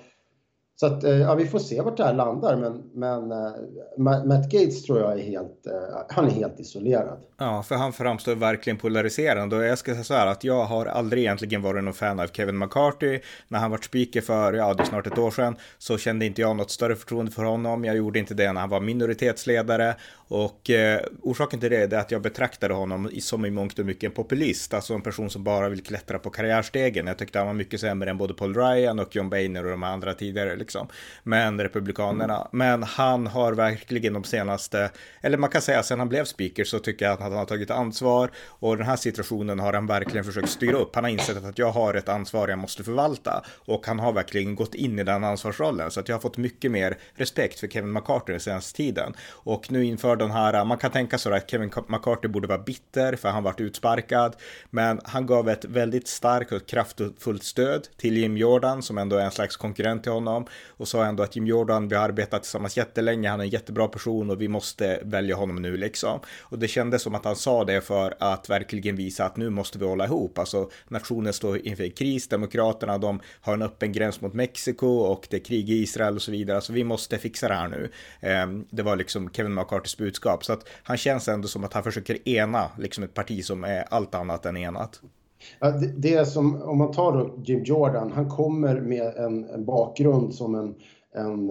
så 0.80 0.86
att, 0.86 1.04
eh, 1.04 1.16
ja, 1.16 1.34
vi 1.34 1.46
får 1.46 1.58
se 1.58 1.80
vart 1.80 1.96
det 1.96 2.04
här 2.04 2.14
landar, 2.14 2.56
men, 2.56 2.82
men 2.94 3.32
uh, 3.32 4.26
Matt 4.26 4.50
Gates 4.50 4.82
tror 4.82 5.00
jag 5.00 5.12
är 5.12 5.22
helt, 5.22 5.66
uh, 5.66 5.98
han 6.08 6.26
är 6.26 6.30
helt 6.30 6.60
isolerad. 6.60 7.18
Ja, 7.38 7.62
för 7.62 7.74
han 7.74 7.92
framstår 7.92 8.34
verkligen 8.34 8.76
polariserande 8.76 9.56
och 9.56 9.64
jag 9.64 9.78
ska 9.78 9.92
säga 9.92 10.04
så 10.04 10.14
här 10.14 10.26
att 10.26 10.44
jag 10.44 10.64
har 10.64 10.86
aldrig 10.86 11.22
egentligen 11.22 11.62
varit 11.62 11.84
någon 11.84 11.94
fan 11.94 12.20
av 12.20 12.26
Kevin 12.26 12.58
McCarthy. 12.58 13.20
När 13.48 13.58
han 13.58 13.70
var 13.70 13.78
speaker 13.78 14.20
för, 14.20 14.52
ja, 14.52 14.74
det 14.74 14.82
är 14.82 14.84
snart 14.84 15.06
ett 15.06 15.18
år 15.18 15.30
sedan, 15.30 15.56
så 15.78 15.98
kände 15.98 16.26
inte 16.26 16.40
jag 16.40 16.56
något 16.56 16.70
större 16.70 16.96
förtroende 16.96 17.32
för 17.32 17.44
honom. 17.44 17.84
Jag 17.84 17.96
gjorde 17.96 18.18
inte 18.18 18.34
det 18.34 18.52
när 18.52 18.60
han 18.60 18.70
var 18.70 18.80
minoritetsledare 18.80 19.94
och 20.28 20.70
eh, 20.70 21.00
orsaken 21.22 21.60
till 21.60 21.70
det 21.70 21.92
är 21.92 21.98
att 21.98 22.10
jag 22.10 22.22
betraktade 22.22 22.74
honom 22.74 23.10
som 23.20 23.44
i 23.44 23.50
mångt 23.50 23.78
och 23.78 23.86
mycket 23.86 24.04
en 24.04 24.14
populist, 24.14 24.74
alltså 24.74 24.94
en 24.94 25.02
person 25.02 25.30
som 25.30 25.44
bara 25.44 25.68
vill 25.68 25.82
klättra 25.82 26.18
på 26.18 26.30
karriärstegen. 26.30 27.06
Jag 27.06 27.18
tyckte 27.18 27.38
han 27.38 27.46
var 27.46 27.54
mycket 27.54 27.80
sämre 27.80 28.10
än 28.10 28.18
både 28.18 28.34
Paul 28.34 28.54
Ryan 28.54 28.98
och 28.98 29.16
John 29.16 29.30
Boehner 29.30 29.64
och 29.64 29.70
de 29.70 29.82
andra 29.82 30.14
tidigare 30.14 30.56
liksom. 30.68 30.88
Men 31.22 31.60
republikanerna, 31.60 32.36
mm. 32.36 32.48
men 32.50 32.82
han 32.82 33.26
har 33.26 33.52
verkligen 33.52 34.12
de 34.12 34.24
senaste, 34.24 34.90
eller 35.20 35.38
man 35.38 35.50
kan 35.50 35.62
säga 35.62 35.82
sen 35.82 35.98
han 35.98 36.08
blev 36.08 36.24
speaker 36.24 36.64
så 36.64 36.78
tycker 36.78 37.04
jag 37.04 37.12
att 37.12 37.20
han 37.20 37.32
har 37.32 37.44
tagit 37.44 37.70
ansvar 37.70 38.30
och 38.60 38.76
den 38.76 38.86
här 38.86 38.96
situationen 38.96 39.58
har 39.58 39.72
han 39.72 39.86
verkligen 39.86 40.24
försökt 40.24 40.48
styra 40.48 40.76
upp. 40.76 40.94
Han 40.94 41.04
har 41.04 41.10
insett 41.10 41.44
att 41.44 41.58
jag 41.58 41.70
har 41.70 41.94
ett 41.94 42.08
ansvar 42.08 42.48
jag 42.48 42.58
måste 42.58 42.84
förvalta 42.84 43.44
och 43.66 43.86
han 43.86 43.98
har 43.98 44.12
verkligen 44.12 44.54
gått 44.54 44.74
in 44.74 44.98
i 44.98 45.04
den 45.04 45.24
ansvarsrollen 45.24 45.90
så 45.90 46.00
att 46.00 46.08
jag 46.08 46.16
har 46.16 46.20
fått 46.20 46.36
mycket 46.36 46.70
mer 46.70 46.98
respekt 47.14 47.60
för 47.60 47.66
Kevin 47.66 47.92
McCarthy 47.92 48.32
den 48.32 48.40
senaste 48.40 48.76
tiden 48.76 49.14
och 49.30 49.72
nu 49.72 49.84
inför 49.84 50.16
den 50.16 50.30
här, 50.30 50.64
man 50.64 50.78
kan 50.78 50.90
tänka 50.90 51.18
sig 51.18 51.32
att 51.32 51.50
Kevin 51.50 51.70
McCarthy 51.86 52.28
borde 52.28 52.48
vara 52.48 52.58
bitter 52.58 53.16
för 53.16 53.28
han 53.28 53.42
varit 53.42 53.60
utsparkad, 53.60 54.36
men 54.70 55.00
han 55.04 55.26
gav 55.26 55.48
ett 55.48 55.64
väldigt 55.64 56.08
starkt 56.08 56.52
och 56.52 56.66
kraftfullt 56.66 57.44
stöd 57.44 57.88
till 57.96 58.16
Jim 58.16 58.36
Jordan 58.36 58.82
som 58.82 58.98
ändå 58.98 59.16
är 59.16 59.24
en 59.24 59.30
slags 59.30 59.56
konkurrent 59.56 60.02
till 60.02 60.12
honom 60.12 60.46
och 60.66 60.88
sa 60.88 61.04
ändå 61.04 61.22
att 61.22 61.36
Jim 61.36 61.46
Jordan, 61.46 61.88
vi 61.88 61.96
har 61.96 62.04
arbetat 62.04 62.42
tillsammans 62.42 62.76
jättelänge, 62.76 63.28
han 63.28 63.40
är 63.40 63.44
en 63.44 63.50
jättebra 63.50 63.88
person 63.88 64.30
och 64.30 64.40
vi 64.40 64.48
måste 64.48 65.00
välja 65.04 65.36
honom 65.36 65.62
nu 65.62 65.76
liksom. 65.76 66.20
Och 66.40 66.58
det 66.58 66.68
kändes 66.68 67.02
som 67.02 67.14
att 67.14 67.24
han 67.24 67.36
sa 67.36 67.64
det 67.64 67.80
för 67.80 68.14
att 68.18 68.50
verkligen 68.50 68.96
visa 68.96 69.24
att 69.24 69.36
nu 69.36 69.50
måste 69.50 69.78
vi 69.78 69.84
hålla 69.84 70.04
ihop. 70.04 70.38
Alltså 70.38 70.70
nationen 70.88 71.32
står 71.32 71.66
inför 71.66 71.88
kris, 71.88 72.28
demokraterna 72.28 72.98
de 72.98 73.20
har 73.40 73.54
en 73.54 73.62
öppen 73.62 73.92
gräns 73.92 74.20
mot 74.20 74.34
Mexiko 74.34 74.86
och 74.86 75.26
det 75.30 75.36
är 75.36 75.44
krig 75.44 75.70
i 75.70 75.74
Israel 75.74 76.14
och 76.14 76.22
så 76.22 76.30
vidare. 76.30 76.60
Så 76.60 76.72
vi 76.72 76.84
måste 76.84 77.18
fixa 77.18 77.48
det 77.48 77.54
här 77.54 77.68
nu. 77.68 77.90
Ehm, 78.20 78.66
det 78.70 78.82
var 78.82 78.96
liksom 78.96 79.30
Kevin 79.30 79.54
McCartys 79.54 79.96
budskap. 79.96 80.44
Så 80.44 80.52
att 80.52 80.68
han 80.82 80.96
känns 80.96 81.28
ändå 81.28 81.48
som 81.48 81.64
att 81.64 81.72
han 81.72 81.82
försöker 81.82 82.28
ena 82.28 82.70
liksom 82.78 83.04
ett 83.04 83.14
parti 83.14 83.44
som 83.44 83.64
är 83.64 83.84
allt 83.90 84.14
annat 84.14 84.46
än 84.46 84.56
enat. 84.56 85.00
Ja, 85.60 85.70
det, 85.70 85.92
det 85.96 86.14
är 86.14 86.24
som, 86.24 86.62
om 86.62 86.78
man 86.78 86.92
tar 86.92 87.12
då 87.12 87.30
Jim 87.44 87.62
Jordan, 87.64 88.12
han 88.12 88.28
kommer 88.28 88.80
med 88.80 89.16
en, 89.16 89.44
en 89.44 89.64
bakgrund 89.64 90.34
som 90.34 90.54
en, 90.54 90.74
en, 91.14 91.50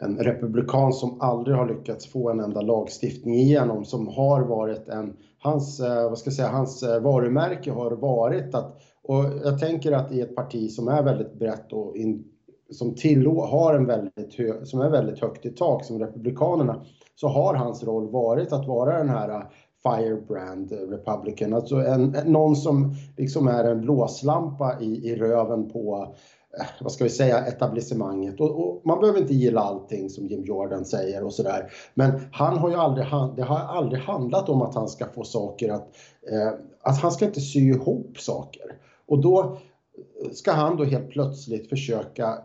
en 0.00 0.18
republikan 0.18 0.92
som 0.92 1.20
aldrig 1.20 1.56
har 1.56 1.68
lyckats 1.68 2.06
få 2.06 2.30
en 2.30 2.40
enda 2.40 2.60
lagstiftning 2.60 3.34
igenom, 3.34 3.84
som 3.84 4.08
har 4.08 4.42
varit 4.42 4.88
en, 4.88 5.16
hans, 5.38 5.80
eh, 5.80 6.08
vad 6.08 6.18
ska 6.18 6.28
jag 6.28 6.34
säga, 6.34 6.48
hans 6.48 6.82
eh, 6.82 7.00
varumärke 7.00 7.72
har 7.72 7.90
varit 7.90 8.54
att, 8.54 8.80
och 9.02 9.24
jag 9.44 9.58
tänker 9.58 9.92
att 9.92 10.12
i 10.12 10.20
ett 10.20 10.36
parti 10.36 10.70
som 10.70 10.88
är 10.88 11.02
väldigt 11.02 11.34
brett 11.34 11.72
och 11.72 11.96
in, 11.96 12.24
som 12.70 12.94
tillå, 12.94 13.44
har 13.44 13.74
en 13.74 13.86
väldigt 13.86 14.34
hö, 14.34 14.64
som 14.64 14.80
är 14.80 14.90
väldigt 14.90 15.18
högt 15.18 15.46
i 15.46 15.50
tak 15.50 15.84
som 15.84 15.98
Republikanerna, 15.98 16.84
så 17.14 17.28
har 17.28 17.54
hans 17.54 17.84
roll 17.84 18.10
varit 18.10 18.52
att 18.52 18.66
vara 18.66 18.98
den 18.98 19.08
här 19.08 19.44
Firebrand 19.82 20.72
eh, 20.72 20.76
Republican, 20.76 21.54
alltså 21.54 21.76
en, 21.76 22.16
någon 22.26 22.56
som 22.56 22.94
liksom 23.16 23.48
är 23.48 23.64
en 23.64 23.80
blåslampa 23.80 24.80
i, 24.80 25.08
i 25.08 25.16
röven 25.16 25.70
på 25.70 26.14
eh, 26.58 26.66
vad 26.80 26.92
ska 26.92 27.04
vi 27.04 27.10
säga, 27.10 27.46
etablissemanget. 27.46 28.40
Och, 28.40 28.50
och, 28.50 28.82
man 28.86 29.00
behöver 29.00 29.20
inte 29.20 29.34
gilla 29.34 29.60
allting 29.60 30.10
som 30.10 30.26
Jim 30.26 30.44
Jordan 30.44 30.84
säger 30.84 31.24
och 31.24 31.34
sådär. 31.34 31.72
Men 31.94 32.20
han 32.32 32.58
har 32.58 32.70
ju 32.70 32.76
aldrig, 32.76 33.06
det 33.36 33.42
har 33.42 33.58
aldrig 33.58 34.02
handlat 34.02 34.48
om 34.48 34.62
att 34.62 34.74
han 34.74 34.88
ska 34.88 35.06
få 35.06 35.24
saker 35.24 35.72
att, 35.72 35.88
eh, 36.32 36.52
att 36.82 37.00
han 37.00 37.12
ska 37.12 37.24
inte 37.24 37.40
sy 37.40 37.60
ihop 37.60 38.18
saker. 38.18 38.76
Och 39.06 39.18
då 39.18 39.40
eh, 39.40 40.30
ska 40.32 40.52
han 40.52 40.76
då 40.76 40.84
helt 40.84 41.10
plötsligt 41.10 41.68
försöka 41.68 42.38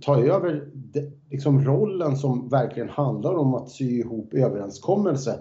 ta 0.00 0.20
över 0.20 0.70
de, 0.74 1.10
liksom 1.30 1.64
rollen 1.64 2.16
som 2.16 2.48
verkligen 2.48 2.88
handlar 2.88 3.34
om 3.34 3.54
att 3.54 3.70
sy 3.70 3.98
ihop 3.98 4.34
överenskommelser 4.34 5.34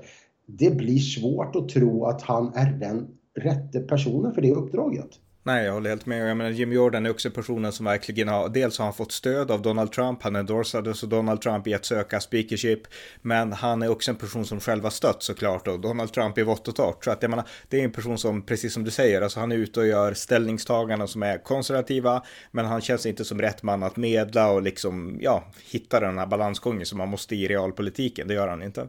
det 0.48 0.70
blir 0.70 1.00
svårt 1.00 1.56
att 1.56 1.70
tro 1.70 2.06
att 2.06 2.22
han 2.22 2.54
är 2.56 2.72
den 2.72 3.08
rätte 3.36 3.80
personen 3.80 4.34
för 4.34 4.42
det 4.42 4.52
uppdraget. 4.52 5.10
Nej, 5.48 5.66
jag 5.66 5.74
håller 5.74 5.90
helt 5.90 6.06
med. 6.06 6.30
Jag 6.30 6.38
menar, 6.38 6.52
Jim 6.52 6.74
Jordan 6.74 7.06
är 7.06 7.10
också 7.10 7.32
personen 7.32 7.72
som 7.72 7.86
verkligen 7.86 8.28
har, 8.28 8.50
dels 8.50 8.78
har 8.78 8.86
han 8.86 8.94
fått 8.94 9.12
stöd 9.12 9.52
av 9.52 9.62
Donald 9.62 9.92
Trump, 9.92 10.24
han 10.24 10.36
endorsades 10.36 11.04
av 11.04 11.10
Donald 11.10 11.42
Trump 11.42 11.68
i 11.68 11.74
att 11.74 11.86
söka 11.86 12.20
speakership, 12.20 12.80
men 13.22 13.54
han 13.54 13.82
är 13.82 13.90
också 13.90 14.12
en 14.12 14.18
person 14.18 14.46
som 14.46 14.60
själv 14.60 14.84
har 14.84 14.90
stött 14.90 15.24
såklart 15.24 15.68
och 15.68 15.80
Donald 15.80 16.14
Trump 16.14 16.38
i 16.38 16.44
vått 16.44 16.68
och 16.68 16.76
torrt. 16.76 17.06
Så 17.06 17.12
att 17.12 17.22
jag 17.22 17.30
menar, 17.30 17.46
det 17.70 17.80
är 17.80 17.84
en 17.84 17.92
person 17.92 18.18
som, 18.18 18.42
precis 18.42 18.74
som 18.74 18.84
du 18.84 18.92
säger, 18.92 19.22
alltså 19.22 19.40
han 19.40 19.52
är 19.52 19.56
ute 19.56 19.80
och 19.80 19.88
gör 19.88 20.14
ställningstaganden 20.14 21.08
som 21.08 21.24
är 21.24 21.38
konservativa, 21.38 22.24
men 22.52 22.66
han 22.66 22.82
känns 22.82 23.06
inte 23.06 23.26
som 23.26 23.42
rätt 23.42 23.64
man 23.64 23.84
att 23.84 23.98
medla 23.98 24.52
och 24.52 24.62
liksom, 24.62 25.18
ja, 25.22 25.44
hitta 25.72 26.00
den 26.00 26.18
här 26.18 26.28
balansgången 26.28 26.86
som 26.86 26.98
man 26.98 27.10
måste 27.10 27.36
i 27.36 27.48
realpolitiken. 27.48 28.28
Det 28.28 28.34
gör 28.34 28.48
han 28.48 28.64
inte. 28.64 28.88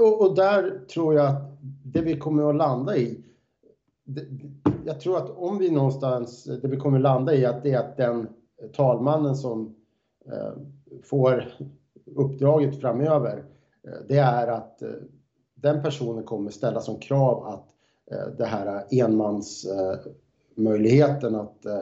Och, 0.00 0.20
och, 0.20 0.36
där 0.36 0.80
tror 0.94 1.14
jag 1.14 1.26
att 1.26 1.42
det 1.84 2.00
vi 2.00 2.18
kommer 2.18 2.50
att 2.50 2.56
landa 2.56 2.96
i, 2.96 3.24
det, 4.04 4.26
jag 4.84 5.00
tror 5.00 5.16
att 5.16 5.30
om 5.30 5.58
vi 5.58 5.70
någonstans, 5.70 6.44
det 6.44 6.68
vi 6.68 6.76
kommer 6.76 6.98
att 6.98 7.02
landa 7.02 7.34
i, 7.34 7.46
att 7.46 7.62
det 7.62 7.72
är 7.72 7.78
att 7.78 7.96
den 7.96 8.28
talmannen 8.72 9.36
som 9.36 9.74
eh, 10.26 10.52
får 11.02 11.52
uppdraget 12.16 12.80
framöver, 12.80 13.44
eh, 13.82 13.92
det 14.08 14.18
är 14.18 14.48
att 14.48 14.82
eh, 14.82 14.88
den 15.54 15.82
personen 15.82 16.24
kommer 16.24 16.50
ställa 16.50 16.80
som 16.80 16.98
krav 16.98 17.46
att 17.46 17.68
eh, 18.10 18.26
det 18.38 18.44
här 18.44 18.66
eh, 18.66 18.82
enmansmöjligheten 19.00 21.34
eh, 21.34 21.40
att 21.40 21.66
eh, 21.66 21.78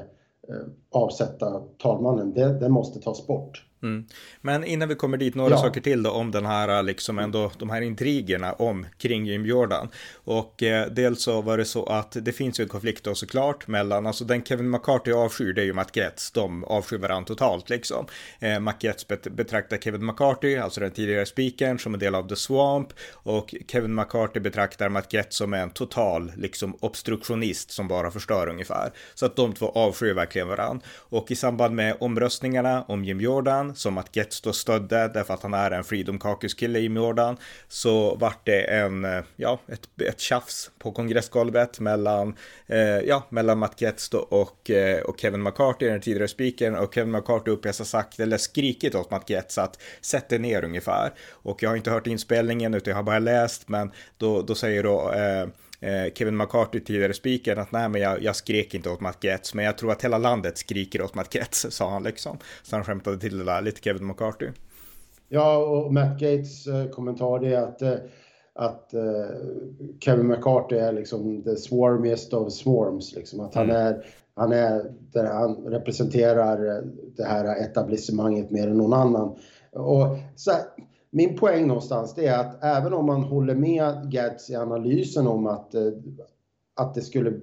eh, 0.49 0.67
avsätta 0.91 1.63
talmannen, 1.79 2.35
det, 2.35 2.59
det 2.59 2.69
måste 2.69 3.01
tas 3.01 3.27
bort. 3.27 3.70
Mm. 3.83 4.05
Men 4.41 4.65
innan 4.65 4.89
vi 4.89 4.95
kommer 4.95 5.17
dit, 5.17 5.35
några 5.35 5.51
ja. 5.51 5.59
saker 5.59 5.81
till 5.81 6.03
då 6.03 6.11
om 6.11 6.31
den 6.31 6.47
här, 6.47 6.83
liksom 6.83 7.19
ändå, 7.19 7.53
de 7.59 7.71
här 7.71 7.81
intrigerna 7.81 8.53
om 8.53 8.87
kring 8.99 9.27
Jim 9.27 9.47
Jordan. 9.47 9.89
Och 10.15 10.63
eh, 10.63 10.87
dels 10.91 11.23
så 11.23 11.41
var 11.41 11.59
det 11.59 11.65
så 11.65 11.85
att 11.85 12.17
det 12.21 12.33
finns 12.33 12.61
ju 12.61 12.63
en 12.63 12.69
konflikt 12.69 13.05
då 13.05 13.15
såklart 13.15 13.67
mellan, 13.67 14.07
alltså 14.07 14.25
den 14.25 14.45
Kevin 14.45 14.71
McCarthy 14.71 15.13
avskyr, 15.13 15.53
det 15.53 15.63
är 15.63 15.65
ju 15.65 15.73
Matt 15.73 15.97
Getz, 15.97 16.31
de 16.31 16.65
avskyr 16.65 16.99
varandra 16.99 17.27
totalt 17.27 17.71
liksom. 17.71 18.07
Eh, 18.39 18.61
Matt 18.61 18.85
Getz 18.85 19.07
betraktar 19.31 19.77
Kevin 19.77 20.07
McCarthy, 20.07 20.57
alltså 20.57 20.81
den 20.81 20.91
tidigare 20.91 21.27
speakern, 21.27 21.79
som 21.79 21.95
en 21.95 22.01
del 22.01 22.15
av 22.15 22.29
The 22.29 22.37
Swamp 22.37 22.89
och 23.13 23.55
Kevin 23.69 23.95
McCarthy 23.95 24.41
betraktar 24.41 24.89
Matt 24.89 25.13
Getz 25.13 25.37
som 25.37 25.55
en 25.55 25.71
total, 25.71 26.33
liksom 26.37 26.77
obstruktionist 26.81 27.71
som 27.71 27.89
bara 27.89 28.11
förstör 28.11 28.49
ungefär. 28.49 28.93
Så 29.15 29.27
att 29.27 29.37
de 29.37 29.53
två 29.53 29.69
avskyr 29.69 30.13
verkligen 30.13 30.49
varandra. 30.49 30.87
Och 30.97 31.31
i 31.31 31.37
samband 31.37 31.75
med 31.75 31.97
omröstningarna 32.01 32.83
om 32.83 33.05
Jim 33.05 33.21
Jordan 33.21 33.70
som 33.75 33.99
att 33.99 34.17
Getz 34.17 34.41
då 34.41 34.53
stödde 34.53 35.09
därför 35.09 35.35
att 35.35 35.43
han 35.43 35.55
är 35.55 35.71
en 35.71 35.85
Freedom 35.85 36.19
Caucus-kille 36.19 36.79
i 36.79 36.85
Jordan 36.85 37.37
så 37.69 38.15
vart 38.15 38.47
det 38.47 38.61
en, 38.63 39.05
eh, 39.05 39.23
ja, 39.37 39.61
ett, 39.69 40.01
ett 40.03 40.21
tjafs 40.21 40.71
på 40.79 40.93
kongressgolvet 40.93 41.81
mellan, 41.81 42.37
eh, 42.67 42.79
ja, 42.79 43.27
mellan 43.29 43.59
Matt 43.59 43.81
Getz 43.81 44.09
då 44.09 44.19
och, 44.19 44.71
eh, 44.71 45.01
och 45.01 45.21
Kevin 45.21 45.43
McCarthy, 45.43 45.87
den 45.87 46.01
tidigare 46.01 46.29
speakern 46.29 46.75
och 46.75 46.95
Kevin 46.95 47.13
McCarthy 47.13 47.51
uppges 47.51 47.79
ha 47.79 47.87
sagt 47.87 48.21
eller 48.21 48.37
skrikit 48.37 48.95
åt 48.95 49.11
Matt 49.11 49.31
Getz 49.31 49.59
att 49.59 49.83
sätt 50.01 50.29
dig 50.29 50.39
ner 50.39 50.65
ungefär. 50.65 51.13
Och 51.31 51.63
jag 51.63 51.71
har 51.71 51.77
inte 51.77 51.91
hört 51.91 52.07
inspelningen 52.07 52.75
utan 52.75 52.91
jag 52.91 52.97
har 52.97 53.03
bara 53.03 53.19
läst 53.19 53.69
men 53.69 53.91
då, 54.19 54.43
då 54.43 54.55
säger 54.55 54.83
då 54.83 55.13
eh, 55.13 55.47
Kevin 56.15 56.37
McCarthy, 56.37 56.81
tidigare 56.81 57.15
speakern, 57.15 57.59
att 57.59 57.73
nej 57.73 57.89
men 57.89 58.01
jag, 58.01 58.23
jag 58.23 58.37
skrek 58.37 58.75
inte 58.75 58.91
åt 58.91 59.01
Matt 59.01 59.25
Getz, 59.25 59.55
men 59.55 59.65
jag 59.65 59.79
tror 59.79 59.93
att 59.93 60.05
hela 60.05 60.19
landet 60.19 60.59
skriker 60.59 61.03
åt 61.03 61.15
Matt 61.15 61.35
Getz, 61.35 61.67
sa 61.71 61.91
han 61.91 62.03
liksom. 62.03 62.39
Så 62.63 62.77
han 62.77 62.85
skämtade 62.85 63.19
till 63.19 63.39
det 63.39 63.45
där 63.45 63.63
lite, 63.63 63.81
Kevin 63.81 64.07
McCarthy. 64.07 64.49
Ja, 65.29 65.57
och 65.57 65.93
Matt 65.93 66.21
Gates 66.21 66.67
eh, 66.67 66.89
kommentar 66.89 67.45
är 67.45 67.59
att, 67.59 67.83
eh, 67.83 67.95
att 68.55 68.95
eh, 68.95 69.03
Kevin 70.01 70.27
McCarthy 70.27 70.77
är 70.77 70.93
liksom 70.93 71.43
the 71.43 71.57
swarmiest 71.57 72.33
of 72.35 72.53
swarms, 72.53 73.15
liksom. 73.15 73.41
Att 73.41 73.55
han 73.55 73.71
mm. 73.71 73.77
är 73.77 74.05
han, 74.35 74.53
är, 74.53 74.95
han 75.15 75.57
representerar 75.57 76.85
det 77.17 77.25
här 77.25 77.63
etablissemanget 77.63 78.51
mer 78.51 78.69
än 78.69 78.79
någon 78.79 78.93
annan. 78.93 79.37
Och 79.73 80.19
så 80.37 80.51
här, 80.51 80.61
min 81.11 81.37
poäng 81.37 81.67
någonstans 81.67 82.15
det 82.15 82.27
är 82.27 82.41
att 82.41 82.65
även 82.65 82.93
om 82.93 83.07
man 83.07 83.23
håller 83.23 83.55
med 83.55 84.11
Gads 84.13 84.51
i 84.51 84.57
analysen 84.57 85.27
om 85.27 85.47
att, 85.47 85.75
eh, 85.75 85.83
att 86.75 86.95
det 86.95 87.01
skulle, 87.01 87.41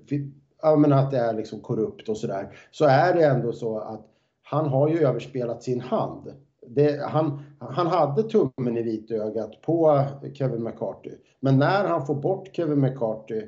ja 0.61 0.75
men 0.75 0.93
att 0.93 1.11
det 1.11 1.17
är 1.17 1.33
liksom 1.33 1.59
korrupt 1.59 2.09
och 2.09 2.17
sådär, 2.17 2.57
så 2.71 2.85
är 2.85 3.13
det 3.13 3.25
ändå 3.25 3.53
så 3.53 3.79
att 3.79 4.05
han 4.43 4.67
har 4.69 4.89
ju 4.89 4.99
överspelat 4.99 5.63
sin 5.63 5.81
hand. 5.81 6.33
Det, 6.67 7.01
han, 7.03 7.43
han 7.59 7.87
hade 7.87 8.23
tummen 8.23 8.77
i 8.77 8.81
vitögat 8.81 9.61
på 9.61 10.03
Kevin 10.33 10.63
McCarthy. 10.63 11.11
Men 11.39 11.59
när 11.59 11.83
han 11.83 12.05
får 12.05 12.15
bort 12.15 12.49
Kevin 12.53 12.79
McCarthy 12.79 13.43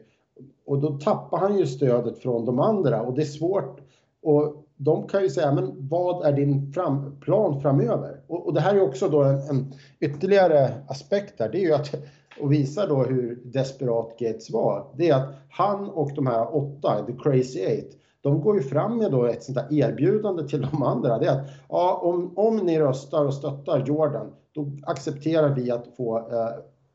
och 0.65 0.79
då 0.79 0.97
tappar 0.97 1.37
han 1.37 1.57
ju 1.57 1.65
stödet 1.65 2.19
från 2.19 2.45
de 2.45 2.59
andra 2.59 3.01
och 3.01 3.13
det 3.13 3.21
är 3.21 3.25
svårt 3.25 3.79
och 4.21 4.65
de 4.81 5.07
kan 5.07 5.23
ju 5.23 5.29
säga, 5.29 5.51
men 5.51 5.87
vad 5.89 6.25
är 6.25 6.33
din 6.33 6.73
fram, 6.73 7.19
plan 7.19 7.61
framöver? 7.61 8.21
Och, 8.27 8.47
och, 8.47 8.53
det 8.53 8.61
här 8.61 8.75
är 8.75 8.81
också 8.81 9.09
då 9.09 9.23
en, 9.23 9.39
en 9.39 9.73
ytterligare 9.99 10.73
aspekt 10.87 11.37
där, 11.37 11.49
det 11.49 11.57
är 11.57 11.65
ju 11.65 11.73
att 11.73 11.95
och 12.41 12.51
visar 12.51 12.87
då 12.87 13.03
hur 13.03 13.41
desperat 13.43 14.19
Gates 14.19 14.49
var. 14.49 14.87
Det 14.97 15.09
är 15.09 15.15
att 15.15 15.29
han 15.49 15.89
och 15.89 16.11
de 16.15 16.27
här 16.27 16.55
åtta, 16.55 17.05
the 17.05 17.13
crazy 17.13 17.59
eight, 17.59 17.97
de 18.21 18.41
går 18.41 18.55
ju 18.55 18.61
fram 18.61 18.97
med 18.97 19.11
då 19.11 19.25
ett 19.25 19.43
sånt 19.43 19.57
där 19.57 19.73
erbjudande 19.73 20.47
till 20.47 20.61
de 20.61 20.83
andra. 20.83 21.19
Det 21.19 21.25
är 21.25 21.39
att 21.39 21.47
ja, 21.69 21.99
om, 22.03 22.33
om 22.35 22.57
ni 22.57 22.79
röstar 22.79 23.25
och 23.25 23.33
stöttar 23.33 23.83
Jordan, 23.85 24.27
då 24.51 24.71
accepterar 24.83 25.55
vi 25.55 25.71
att 25.71 25.87
få 25.97 26.17
eh, 26.17 26.49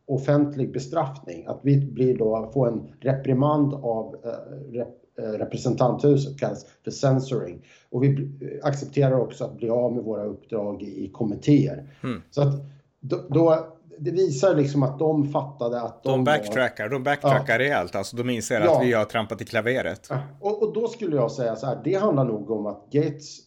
offentlig 0.07 0.73
bestraffning. 0.73 1.47
Att 1.47 1.61
vi 1.63 1.91
blir 1.93 2.19
då, 2.19 2.51
får 2.55 2.69
en 2.69 2.89
reprimand 3.01 3.75
av 3.75 4.17
eh, 4.25 4.73
rep, 4.73 5.04
representanthuset 5.17 6.39
kallas 6.39 6.67
för 6.85 6.91
censoring. 6.91 7.67
Och 7.91 8.05
vi 8.05 8.29
accepterar 8.63 9.21
också 9.21 9.45
att 9.45 9.57
bli 9.57 9.71
av 9.71 9.93
med 9.93 10.05
våra 10.05 10.25
uppdrag 10.25 10.83
i, 10.83 11.11
kommittéer. 11.13 11.89
Mm. 12.03 12.23
Så 12.31 12.43
att 12.43 12.55
då, 13.01 13.21
då, 13.29 13.67
det 13.99 14.11
visar 14.11 14.55
liksom 14.55 14.83
att 14.83 14.99
de 14.99 15.29
fattade 15.29 15.81
att 15.81 16.03
de... 16.03 16.11
De 16.11 16.25
backtrackar, 16.25 16.85
var, 16.85 16.91
de 16.91 17.03
backtrackar 17.03 17.53
ja. 17.53 17.59
rejält. 17.59 17.95
Alltså 17.95 18.17
de 18.17 18.31
inser 18.31 18.61
ja. 18.61 18.77
att 18.77 18.87
vi 18.87 18.93
har 18.93 19.05
trampat 19.05 19.41
i 19.43 19.45
klaveret. 19.45 20.09
Och, 20.41 20.63
och, 20.63 20.75
då 20.75 20.89
skulle 20.89 21.17
jag 21.17 21.33
säga 21.33 21.57
så 21.57 21.67
här, 21.67 21.81
det 21.85 21.95
handlar 21.95 22.25
nog 22.25 22.51
om 22.51 22.67
att 22.67 22.87
Gates, 22.91 23.39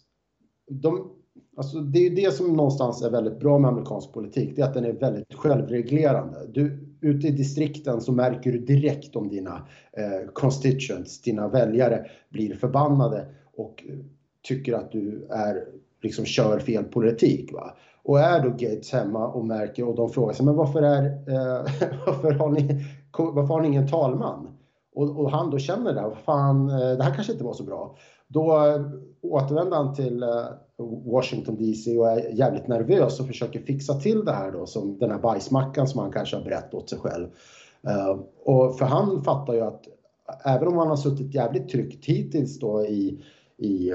de, 0.69 1.11
alltså 1.57 1.79
det 1.79 1.99
är 1.99 2.09
det 2.09 2.33
som 2.33 2.53
någonstans 2.53 3.01
är 3.01 3.09
väldigt 3.09 3.39
bra 3.39 3.59
med 3.59 3.69
amerikansk 3.69 4.13
politik, 4.13 4.55
det 4.55 4.61
är 4.61 4.65
att 4.65 4.73
den 4.73 4.85
är 4.85 4.93
väldigt 4.93 5.33
självreglerande. 5.33 6.47
Du, 6.47 6.86
ute 7.01 7.27
i 7.27 7.31
distrikten 7.31 8.01
så 8.01 8.11
märker 8.11 8.51
du 8.51 8.59
direkt 8.59 9.15
om 9.15 9.29
dina 9.29 9.67
eh, 9.91 10.31
constituents, 10.33 11.21
dina 11.21 11.47
väljare, 11.47 12.05
blir 12.29 12.55
förbannade 12.55 13.25
och 13.55 13.83
eh, 13.89 13.95
tycker 14.43 14.73
att 14.73 14.91
du 14.91 15.27
är 15.29 15.63
liksom 16.01 16.25
kör 16.25 16.59
fel 16.59 16.83
politik. 16.83 17.53
Va? 17.53 17.73
Och 18.03 18.19
är 18.19 18.43
då 18.43 18.49
Gates 18.49 18.91
hemma 18.91 19.27
och 19.27 19.45
märker 19.45 19.87
och 19.87 19.95
de 19.95 20.09
frågar 20.09 20.33
sig, 20.33 20.45
men 20.45 20.55
varför, 20.55 20.81
är, 20.81 21.03
eh, 21.05 21.65
varför, 22.05 22.31
har 22.31 22.49
ni, 22.49 22.85
varför 23.17 23.53
har 23.53 23.61
ni 23.61 23.67
ingen 23.67 23.87
talman? 23.87 24.47
Och, 24.95 25.19
och 25.19 25.31
han 25.31 25.49
då 25.49 25.59
känner 25.59 25.93
det, 25.93 26.15
fan, 26.25 26.69
eh, 26.69 26.97
det 26.97 27.03
här 27.03 27.13
kanske 27.13 27.33
inte 27.33 27.45
var 27.45 27.53
så 27.53 27.63
bra. 27.63 27.95
Då 28.27 28.65
eh, 28.65 28.81
återvänder 29.21 29.77
han 29.77 29.95
till 29.95 30.23
eh, 30.23 30.45
Washington 31.05 31.55
DC 31.55 31.97
och 31.97 32.11
är 32.11 32.29
jävligt 32.33 32.67
nervös 32.67 33.19
och 33.19 33.27
försöker 33.27 33.59
fixa 33.59 33.93
till 33.93 34.25
det 34.25 34.31
här 34.31 34.51
då 34.51 34.65
som 34.65 34.97
den 34.99 35.11
här 35.11 35.19
bajsmackan 35.19 35.87
som 35.87 36.01
han 36.01 36.11
kanske 36.11 36.35
har 36.35 36.43
berättat 36.43 36.73
åt 36.73 36.89
sig 36.89 36.99
själv. 36.99 37.27
Eh, 37.87 38.19
och 38.43 38.77
för 38.77 38.85
han 38.85 39.23
fattar 39.23 39.53
ju 39.53 39.61
att 39.61 39.83
även 40.45 40.67
om 40.67 40.77
han 40.77 40.87
har 40.87 40.97
suttit 40.97 41.35
jävligt 41.35 41.69
tryggt 41.69 42.05
hittills 42.05 42.59
då 42.59 42.85
i, 42.85 43.23
i 43.57 43.91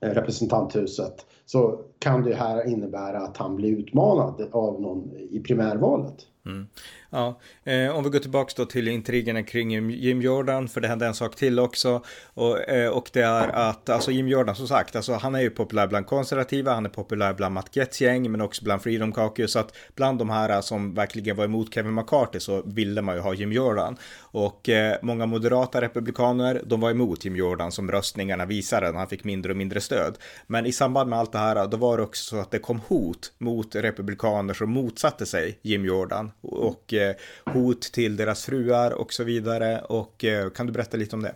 representanthuset 0.00 1.26
så 1.46 1.80
kan 1.98 2.22
det 2.22 2.34
här 2.34 2.68
innebära 2.68 3.18
att 3.18 3.36
han 3.36 3.56
blir 3.56 3.78
utmanad 3.78 4.48
av 4.52 4.80
någon 4.80 5.10
i 5.30 5.40
primärvalet. 5.40 6.26
Mm. 6.46 6.66
Ja, 7.10 7.40
eh, 7.64 7.96
om 7.96 8.04
vi 8.04 8.10
går 8.10 8.18
tillbaka 8.18 8.52
då 8.56 8.64
till 8.64 8.88
intrigerna 8.88 9.42
kring 9.42 9.90
Jim 9.90 10.22
Jordan, 10.22 10.68
för 10.68 10.80
det 10.80 10.88
hände 10.88 11.06
en 11.06 11.14
sak 11.14 11.36
till 11.36 11.58
också. 11.58 12.04
Och, 12.34 12.68
eh, 12.68 12.90
och 12.90 13.10
det 13.12 13.20
är 13.20 13.48
att, 13.48 13.88
alltså 13.88 14.10
Jim 14.10 14.28
Jordan 14.28 14.56
som 14.56 14.68
sagt, 14.68 14.96
alltså 14.96 15.12
han 15.12 15.34
är 15.34 15.40
ju 15.40 15.50
populär 15.50 15.86
bland 15.86 16.06
konservativa, 16.06 16.74
han 16.74 16.84
är 16.84 16.90
populär 16.90 17.34
bland 17.34 17.54
Matt 17.54 17.76
Getz 17.76 18.00
gäng, 18.00 18.30
men 18.30 18.40
också 18.40 18.64
bland 18.64 18.82
Freedom 18.82 19.12
Caucus. 19.12 19.52
Så 19.52 19.58
att 19.58 19.76
bland 19.94 20.18
de 20.18 20.30
här 20.30 20.50
eh, 20.50 20.60
som 20.60 20.94
verkligen 20.94 21.36
var 21.36 21.44
emot 21.44 21.74
Kevin 21.74 21.94
McCarthy 21.94 22.40
så 22.40 22.62
ville 22.62 23.02
man 23.02 23.14
ju 23.14 23.20
ha 23.20 23.34
Jim 23.34 23.52
Jordan. 23.52 23.96
Och 24.20 24.68
eh, 24.68 24.96
många 25.02 25.26
moderata 25.26 25.80
republikaner, 25.80 26.62
de 26.64 26.80
var 26.80 26.90
emot 26.90 27.24
Jim 27.24 27.36
Jordan 27.36 27.72
som 27.72 27.90
röstningarna 27.90 28.46
visade, 28.46 28.92
han 28.98 29.08
fick 29.08 29.24
mindre 29.24 29.52
och 29.52 29.56
mindre 29.56 29.80
stöd. 29.80 30.18
Men 30.46 30.66
i 30.66 30.72
samband 30.72 31.10
med 31.10 31.18
allt 31.18 31.32
det 31.32 31.38
här, 31.38 31.66
då 31.66 31.76
var 31.76 31.96
det 31.96 32.02
också 32.02 32.24
så 32.24 32.40
att 32.40 32.50
det 32.50 32.58
kom 32.58 32.80
hot 32.88 33.32
mot 33.38 33.74
republikaner 33.74 34.54
som 34.54 34.70
motsatte 34.70 35.26
sig 35.26 35.58
Jim 35.62 35.84
Jordan. 35.84 36.31
Och 36.40 36.94
eh, 36.94 37.14
hot 37.54 37.80
till 37.82 38.16
deras 38.16 38.44
fruar 38.44 38.90
och 39.00 39.12
så 39.12 39.24
vidare. 39.24 39.80
Och 39.88 40.24
eh, 40.24 40.50
kan 40.50 40.66
du 40.66 40.72
berätta 40.72 40.96
lite 40.96 41.16
om 41.16 41.22
det? 41.22 41.34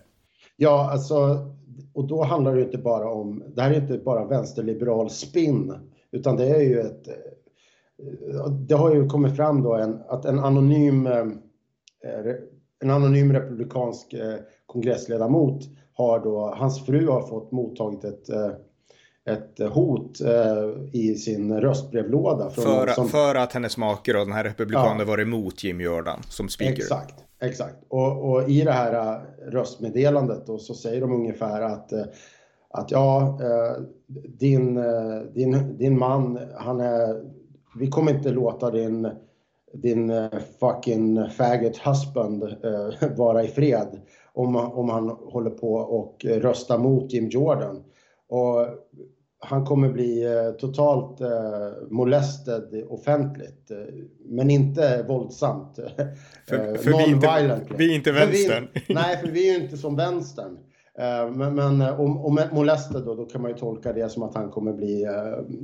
Ja, 0.56 0.90
alltså, 0.90 1.46
och 1.94 2.04
då 2.04 2.22
handlar 2.22 2.56
det 2.56 2.62
inte 2.62 2.78
bara 2.78 3.10
om, 3.10 3.42
det 3.54 3.62
här 3.62 3.70
är 3.70 3.80
inte 3.80 3.98
bara 3.98 4.24
vänsterliberal 4.24 5.10
spin, 5.10 5.74
utan 6.12 6.36
det 6.36 6.48
är 6.48 6.60
ju 6.60 6.80
ett, 6.80 7.08
eh, 7.08 8.46
det 8.50 8.74
har 8.74 8.94
ju 8.94 9.08
kommit 9.08 9.36
fram 9.36 9.62
då 9.62 9.74
en, 9.74 10.00
att 10.08 10.24
en 10.24 10.38
anonym, 10.38 11.06
eh, 11.06 11.26
en 12.82 12.90
anonym 12.90 13.32
republikansk 13.32 14.12
eh, 14.12 14.34
kongressledamot 14.66 15.62
har 15.92 16.20
då, 16.20 16.54
hans 16.56 16.86
fru 16.86 17.08
har 17.08 17.22
fått 17.22 17.52
mottagit 17.52 18.04
ett 18.04 18.28
ett 19.26 19.58
hot 19.72 20.20
eh, 20.20 20.70
i 20.92 21.14
sin 21.14 21.60
röstbrevlåda. 21.60 22.50
För, 22.50 22.86
som... 22.86 23.08
för 23.08 23.34
att 23.34 23.52
hennes 23.52 23.76
make 23.76 24.18
och 24.18 24.26
den 24.26 24.34
här 24.34 24.44
republikanen 24.44 24.98
ja. 24.98 25.04
var 25.04 25.20
emot 25.20 25.64
Jim 25.64 25.80
Jordan 25.80 26.20
som 26.28 26.48
speaker. 26.48 26.74
Exakt, 26.74 27.14
exakt. 27.40 27.76
Och, 27.88 28.30
och 28.30 28.48
i 28.48 28.62
det 28.62 28.72
här 28.72 28.94
uh, 28.94 29.20
röstmeddelandet 29.52 30.46
då, 30.46 30.58
så 30.58 30.74
säger 30.74 31.00
de 31.00 31.12
ungefär 31.12 31.62
att, 31.62 31.92
uh, 31.92 32.04
att 32.70 32.90
ja, 32.90 33.38
din, 34.38 34.82
din, 35.34 35.78
din 35.78 35.98
man, 35.98 36.38
han 36.56 36.80
är, 36.80 37.22
vi 37.78 37.88
kommer 37.88 38.12
inte 38.12 38.30
låta 38.30 38.70
din, 38.70 39.08
din 39.72 40.12
fucking 40.60 41.30
faggot 41.30 41.76
husband 41.76 42.42
vara 43.16 43.44
i 43.44 43.48
fred 43.48 44.00
om, 44.32 44.56
om 44.56 44.88
han 44.88 45.08
håller 45.08 45.50
på 45.50 45.74
och 45.74 46.24
röstar 46.24 46.78
mot 46.78 47.12
Jim 47.12 47.28
Jordan. 47.28 47.82
Och 48.28 48.66
han 49.38 49.64
kommer 49.64 49.88
bli 49.88 50.24
eh, 50.24 50.50
totalt 50.50 51.20
eh, 51.20 51.28
molested 51.90 52.84
offentligt, 52.88 53.70
eh, 53.70 53.76
men 54.24 54.50
inte 54.50 55.02
våldsamt. 55.02 55.76
För, 56.48 56.74
för 56.74 56.90
vi, 56.90 57.10
inte, 57.10 57.60
vi 57.76 57.90
är 57.90 57.94
inte 57.94 58.12
vänstern. 58.12 58.68
Vi, 58.74 58.94
nej, 58.94 59.16
för 59.16 59.28
vi 59.28 59.48
är 59.50 59.58
ju 59.58 59.64
inte 59.64 59.76
som 59.76 59.96
vänstern. 59.96 60.58
Men, 61.34 61.54
men 61.54 61.80
om, 61.82 62.24
om 62.24 62.40
molested 62.52 63.02
då, 63.04 63.14
då 63.14 63.24
kan 63.24 63.42
man 63.42 63.50
ju 63.50 63.56
tolka 63.56 63.92
det 63.92 64.08
som 64.08 64.22
att 64.22 64.34
han 64.34 64.50
kommer 64.50 64.72
bli 64.72 65.06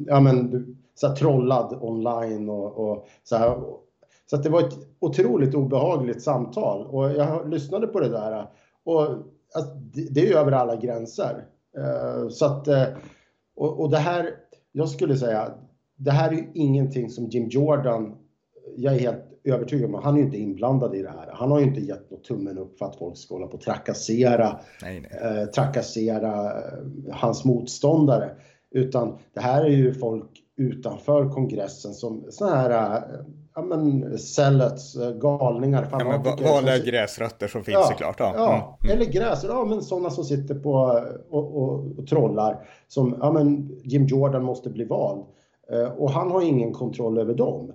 ja, 0.07 0.21
men, 0.21 0.67
så 0.95 1.09
här, 1.09 1.15
trollad 1.15 1.79
online 1.81 2.49
och, 2.49 2.91
och 2.91 3.09
så 3.25 3.37
här. 3.37 3.61
Så 4.31 4.37
det 4.37 4.49
var 4.49 4.61
ett 4.61 4.75
otroligt 4.99 5.55
obehagligt 5.55 6.23
samtal 6.23 6.87
och 6.87 7.11
jag 7.11 7.51
lyssnade 7.51 7.87
på 7.87 8.01
det 8.01 8.09
där 8.09 8.47
och 8.85 9.03
alltså, 9.55 9.75
det, 9.75 10.09
det 10.11 10.29
är 10.29 10.37
över 10.37 10.53
alla 10.53 10.77
gränser. 10.77 11.45
Så 12.31 12.47
att 12.47 12.69
och, 13.63 13.81
och 13.81 13.91
det 13.91 13.99
här, 13.99 14.31
jag 14.73 14.89
skulle 14.89 15.17
säga, 15.17 15.55
det 15.97 16.11
här 16.11 16.29
är 16.29 16.37
ju 16.37 16.51
ingenting 16.55 17.11
som 17.11 17.29
Jim 17.29 17.49
Jordan, 17.49 18.15
jag 18.77 18.95
är 18.95 18.99
helt 18.99 19.25
övertygad 19.45 19.95
om, 19.95 20.03
han 20.05 20.15
är 20.15 20.19
ju 20.19 20.25
inte 20.25 20.39
inblandad 20.39 20.95
i 20.95 21.03
det 21.03 21.09
här. 21.09 21.31
Han 21.33 21.51
har 21.51 21.59
ju 21.59 21.65
inte 21.65 21.81
gett 21.81 22.11
något 22.11 22.25
tummen 22.25 22.59
upp 22.59 22.79
för 22.79 22.87
att 22.87 22.97
folk 22.97 23.19
ska 23.19 23.35
hålla 23.35 23.47
på 23.47 23.55
och 23.55 23.61
trakassera, 23.61 24.61
nej, 24.83 25.01
nej. 25.01 25.41
Eh, 25.41 25.47
trakassera 25.47 26.45
eh, 26.45 26.79
hans 27.11 27.45
motståndare. 27.45 28.31
Utan 28.71 29.19
det 29.35 29.41
här 29.41 29.65
är 29.65 29.71
ju 29.71 29.95
folk 29.95 30.31
utanför 30.57 31.31
kongressen 31.31 31.95
som 31.95 32.25
sådana 32.31 32.57
här 32.57 32.97
eh, 32.97 33.03
ja, 33.55 33.63
men 33.63 34.19
zealots, 34.19 34.97
eh, 34.97 35.13
galningar. 35.13 35.85
Fan, 35.85 36.01
ja, 36.01 36.23
men, 36.25 36.45
vanliga 36.45 36.77
som... 36.77 36.87
gräsrötter 36.87 37.49
som 37.49 37.65
finns 37.65 37.75
ja, 37.75 37.89
såklart. 37.89 38.17
Ja, 38.19 38.35
ja 38.37 38.79
mm. 38.85 38.97
eller 38.97 39.13
gräs, 39.13 39.45
ja 39.45 39.65
men 39.65 39.83
sådana 39.83 40.11
som 40.11 40.25
sitter 40.25 40.55
på 40.55 40.73
och, 41.31 41.57
och, 41.57 41.99
och 41.99 42.07
trollar. 42.07 42.69
Som, 42.89 43.17
ja 43.21 43.33
men 43.33 43.79
Jim 43.85 44.07
Jordan 44.07 44.45
måste 44.45 44.71
bli 44.71 44.85
vald. 44.85 45.25
Uh, 45.73 45.89
och 45.89 46.11
han 46.11 46.31
har 46.31 46.43
ingen 46.43 46.73
kontroll 46.73 47.19
över 47.19 47.35
dem. 47.35 47.73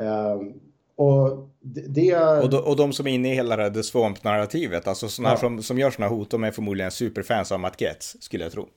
Uh, 0.00 0.52
och, 0.96 1.48
det... 1.62 2.16
och, 2.42 2.50
de, 2.50 2.56
och 2.56 2.76
de 2.76 2.92
som 2.92 3.06
är 3.06 3.10
inne 3.10 3.32
i 3.32 3.34
hela 3.34 3.56
det 3.56 3.70
The 3.70 3.82
Swamp-narrativet, 3.82 4.88
alltså 4.88 5.08
sådana 5.08 5.34
ja. 5.34 5.36
som, 5.36 5.62
som 5.62 5.78
gör 5.78 5.90
sådana 5.90 6.14
hot, 6.14 6.30
de 6.30 6.44
är 6.44 6.50
förmodligen 6.50 6.90
superfans 6.90 7.52
av 7.52 7.60
Matt 7.60 7.80
Getz, 7.80 8.16
skulle 8.20 8.44
jag 8.44 8.52
tro. 8.52 8.68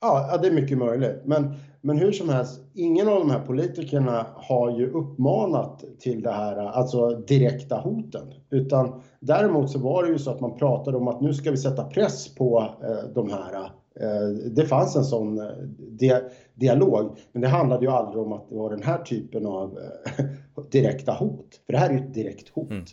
Ja, 0.00 0.38
det 0.42 0.48
är 0.48 0.52
mycket 0.52 0.78
möjligt. 0.78 1.22
Men, 1.24 1.54
men 1.80 1.98
hur 1.98 2.12
som 2.12 2.28
helst, 2.28 2.60
ingen 2.74 3.08
av 3.08 3.18
de 3.18 3.30
här 3.30 3.40
politikerna 3.46 4.26
har 4.34 4.78
ju 4.78 4.90
uppmanat 4.90 5.84
till 5.98 6.22
det 6.22 6.32
här, 6.32 6.56
alltså 6.56 7.10
direkta 7.10 7.76
hoten. 7.76 8.34
Utan 8.50 9.02
däremot 9.20 9.70
så 9.70 9.78
var 9.78 10.02
det 10.02 10.08
ju 10.08 10.18
så 10.18 10.30
att 10.30 10.40
man 10.40 10.58
pratade 10.58 10.96
om 10.96 11.08
att 11.08 11.20
nu 11.20 11.34
ska 11.34 11.50
vi 11.50 11.56
sätta 11.56 11.84
press 11.84 12.34
på 12.34 12.74
eh, 12.82 13.14
de 13.14 13.30
här. 13.30 13.70
Eh, 14.00 14.28
det 14.50 14.66
fanns 14.66 14.96
en 14.96 15.04
sån 15.04 15.38
eh, 15.38 15.52
dia 15.78 16.20
dialog, 16.54 17.18
men 17.32 17.42
det 17.42 17.48
handlade 17.48 17.84
ju 17.84 17.90
aldrig 17.90 18.22
om 18.22 18.32
att 18.32 18.48
det 18.48 18.56
var 18.56 18.70
den 18.70 18.82
här 18.82 18.98
typen 18.98 19.46
av 19.46 19.78
eh, 19.78 20.24
direkta 20.70 21.12
hot. 21.12 21.60
För 21.66 21.72
det 21.72 21.78
här 21.78 21.90
är 21.90 21.92
ju 21.92 21.98
ett 21.98 22.14
direkt 22.14 22.48
hot. 22.48 22.70
Mm. 22.70 22.84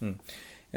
Mm. 0.00 0.18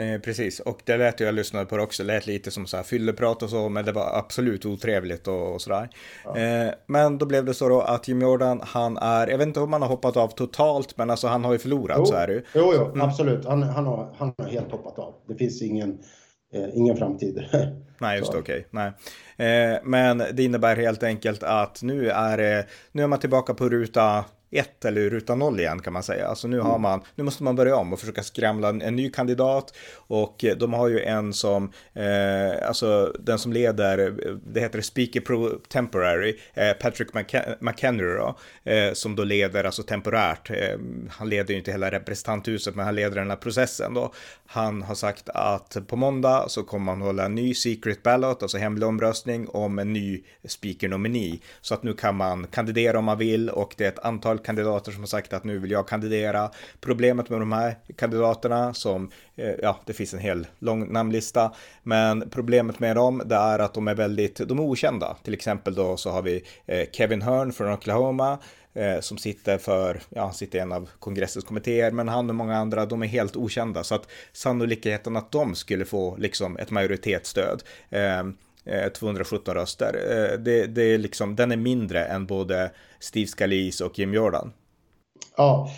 Eh, 0.01 0.19
precis, 0.19 0.59
och 0.59 0.81
det 0.85 0.97
lät 0.97 1.19
jag 1.19 1.35
lyssnade 1.35 1.65
på 1.65 1.77
det 1.77 1.83
också, 1.83 2.03
lät 2.03 2.27
lite 2.27 2.51
som 2.51 2.65
så 2.65 2.77
här 2.77 2.83
fylleprat 2.83 3.43
och 3.43 3.49
så, 3.49 3.69
men 3.69 3.85
det 3.85 3.91
var 3.91 4.17
absolut 4.17 4.65
otrevligt 4.65 5.27
och, 5.27 5.53
och 5.53 5.61
sådär. 5.61 5.89
Ja. 6.25 6.37
Eh, 6.37 6.73
men 6.85 7.17
då 7.17 7.25
blev 7.25 7.45
det 7.45 7.53
så 7.53 7.69
då 7.69 7.81
att 7.81 8.07
Jim 8.07 8.21
Jordan, 8.21 8.61
han 8.63 8.97
är, 8.97 9.27
jag 9.27 9.37
vet 9.37 9.47
inte 9.47 9.59
om 9.59 9.73
han 9.73 9.81
har 9.81 9.89
hoppat 9.89 10.17
av 10.17 10.27
totalt, 10.27 10.97
men 10.97 11.09
alltså 11.09 11.27
han 11.27 11.45
har 11.45 11.51
ju 11.51 11.59
förlorat 11.59 11.97
jo. 11.99 12.05
så 12.05 12.13
är 12.13 12.27
det 12.27 12.33
ju. 12.33 12.43
Jo, 12.55 12.73
jo, 12.75 12.85
mm. 12.85 13.01
absolut, 13.01 13.45
han, 13.45 13.63
han, 13.63 13.85
har, 13.85 14.15
han 14.17 14.33
har 14.37 14.45
helt 14.45 14.71
hoppat 14.71 14.99
av. 14.99 15.13
Det 15.27 15.35
finns 15.35 15.61
ingen, 15.61 15.99
eh, 16.53 16.77
ingen 16.77 16.97
framtid. 16.97 17.43
Nej, 17.97 18.17
just 18.17 18.33
okej. 18.33 18.65
Okay. 18.69 18.93
Nej. 19.37 19.73
Eh, 19.73 19.79
men 19.83 20.17
det 20.33 20.43
innebär 20.43 20.75
helt 20.75 21.03
enkelt 21.03 21.43
att 21.43 21.83
nu 21.83 22.09
är, 22.09 22.65
nu 22.91 23.03
är 23.03 23.07
man 23.07 23.19
tillbaka 23.19 23.53
på 23.53 23.69
ruta 23.69 24.25
1 24.51 24.85
eller 24.85 25.09
ruta 25.09 25.35
0 25.35 25.59
igen 25.59 25.81
kan 25.81 25.93
man 25.93 26.03
säga. 26.03 26.27
Alltså 26.27 26.47
nu 26.47 26.59
har 26.59 26.69
mm. 26.69 26.81
man, 26.81 27.01
nu 27.15 27.23
måste 27.23 27.43
man 27.43 27.55
börja 27.55 27.75
om 27.75 27.93
och 27.93 27.99
försöka 27.99 28.23
skramla 28.23 28.69
en, 28.69 28.81
en 28.81 28.95
ny 28.95 29.09
kandidat 29.09 29.73
och 29.95 30.45
eh, 30.45 30.57
de 30.57 30.73
har 30.73 30.87
ju 30.87 30.99
en 30.99 31.33
som, 31.33 31.71
eh, 31.93 32.67
alltså 32.67 33.13
den 33.19 33.39
som 33.39 33.53
leder, 33.53 34.13
det 34.53 34.59
heter 34.59 34.81
Speaker 34.81 35.21
Pro 35.21 35.49
Temporary, 35.49 36.37
eh, 36.53 36.73
Patrick 36.73 37.09
McHenry 37.59 38.15
då, 38.15 38.37
eh, 38.71 38.93
som 38.93 39.15
då 39.15 39.23
leder 39.23 39.63
alltså 39.63 39.83
temporärt. 39.83 40.49
Eh, 40.49 40.79
han 41.09 41.29
leder 41.29 41.51
ju 41.51 41.57
inte 41.57 41.71
hela 41.71 41.91
representanthuset 41.91 42.75
men 42.75 42.85
han 42.85 42.95
leder 42.95 43.15
den 43.15 43.29
här 43.29 43.37
processen 43.37 43.93
då. 43.93 44.13
Han 44.45 44.81
har 44.81 44.95
sagt 44.95 45.29
att 45.29 45.77
på 45.87 45.95
måndag 45.95 46.45
så 46.47 46.63
kommer 46.63 46.85
man 46.85 47.01
hålla 47.01 47.25
en 47.25 47.35
ny 47.35 47.53
secret 47.53 48.03
ballot, 48.03 48.43
alltså 48.43 48.57
hemlig 48.57 48.87
omröstning 48.87 49.47
om 49.47 49.79
en 49.79 49.93
ny 49.93 50.23
speaker 50.47 50.87
nomini. 50.87 51.41
Så 51.61 51.73
att 51.73 51.83
nu 51.83 51.93
kan 51.93 52.15
man 52.15 52.47
kandidera 52.47 52.99
om 52.99 53.05
man 53.05 53.17
vill 53.17 53.49
och 53.49 53.73
det 53.77 53.85
är 53.85 53.89
ett 53.89 53.99
antal 53.99 54.39
kandidater 54.45 54.91
som 54.91 55.01
har 55.01 55.07
sagt 55.07 55.33
att 55.33 55.43
nu 55.43 55.59
vill 55.59 55.71
jag 55.71 55.87
kandidera. 55.87 56.51
Problemet 56.79 57.29
med 57.29 57.39
de 57.39 57.51
här 57.51 57.75
kandidaterna 57.95 58.73
som, 58.73 59.11
eh, 59.35 59.55
ja, 59.61 59.79
det 59.85 59.93
finns 59.93 60.13
en 60.13 60.19
hel 60.19 60.47
lång 60.59 60.93
namnlista, 60.93 61.53
men 61.83 62.29
problemet 62.29 62.79
med 62.79 62.95
dem 62.95 63.21
det 63.25 63.35
är 63.35 63.59
att 63.59 63.73
de 63.73 63.87
är 63.87 63.95
väldigt, 63.95 64.35
de 64.35 64.59
är 64.59 64.63
okända. 64.63 65.17
Till 65.23 65.33
exempel 65.33 65.75
då 65.75 65.97
så 65.97 66.09
har 66.09 66.21
vi 66.21 66.43
eh, 66.65 66.87
Kevin 66.91 67.21
Hearn 67.21 67.53
från 67.53 67.73
Oklahoma, 67.73 68.39
eh, 68.73 68.99
som 68.99 69.17
sitter 69.17 69.57
för, 69.57 70.01
ja, 70.09 70.31
sitter 70.31 70.59
i 70.59 70.61
en 70.61 70.71
av 70.71 70.89
kongressens 70.99 71.45
kommittéer, 71.45 71.91
men 71.91 72.07
han 72.07 72.29
och 72.29 72.35
många 72.35 72.57
andra, 72.57 72.85
de 72.85 73.03
är 73.03 73.07
helt 73.07 73.35
okända, 73.35 73.83
så 73.83 73.95
att 73.95 74.07
sannolikheten 74.33 75.17
att 75.17 75.31
de 75.31 75.55
skulle 75.55 75.85
få 75.85 76.17
liksom 76.17 76.57
ett 76.57 76.71
majoritetsstöd 76.71 77.63
eh, 77.89 78.23
Eh, 78.65 78.91
217 78.91 79.53
röster. 79.53 79.93
Eh, 79.93 80.39
det, 80.39 80.67
det, 80.67 80.81
är 80.81 80.97
liksom, 80.97 81.35
den 81.35 81.51
är 81.51 81.57
mindre 81.57 82.05
än 82.05 82.25
både 82.25 82.71
Steve 82.99 83.27
Scalise 83.27 83.85
och 83.85 83.99
Jim 83.99 84.13
Jordan. 84.13 84.51
Ja, 85.37 85.69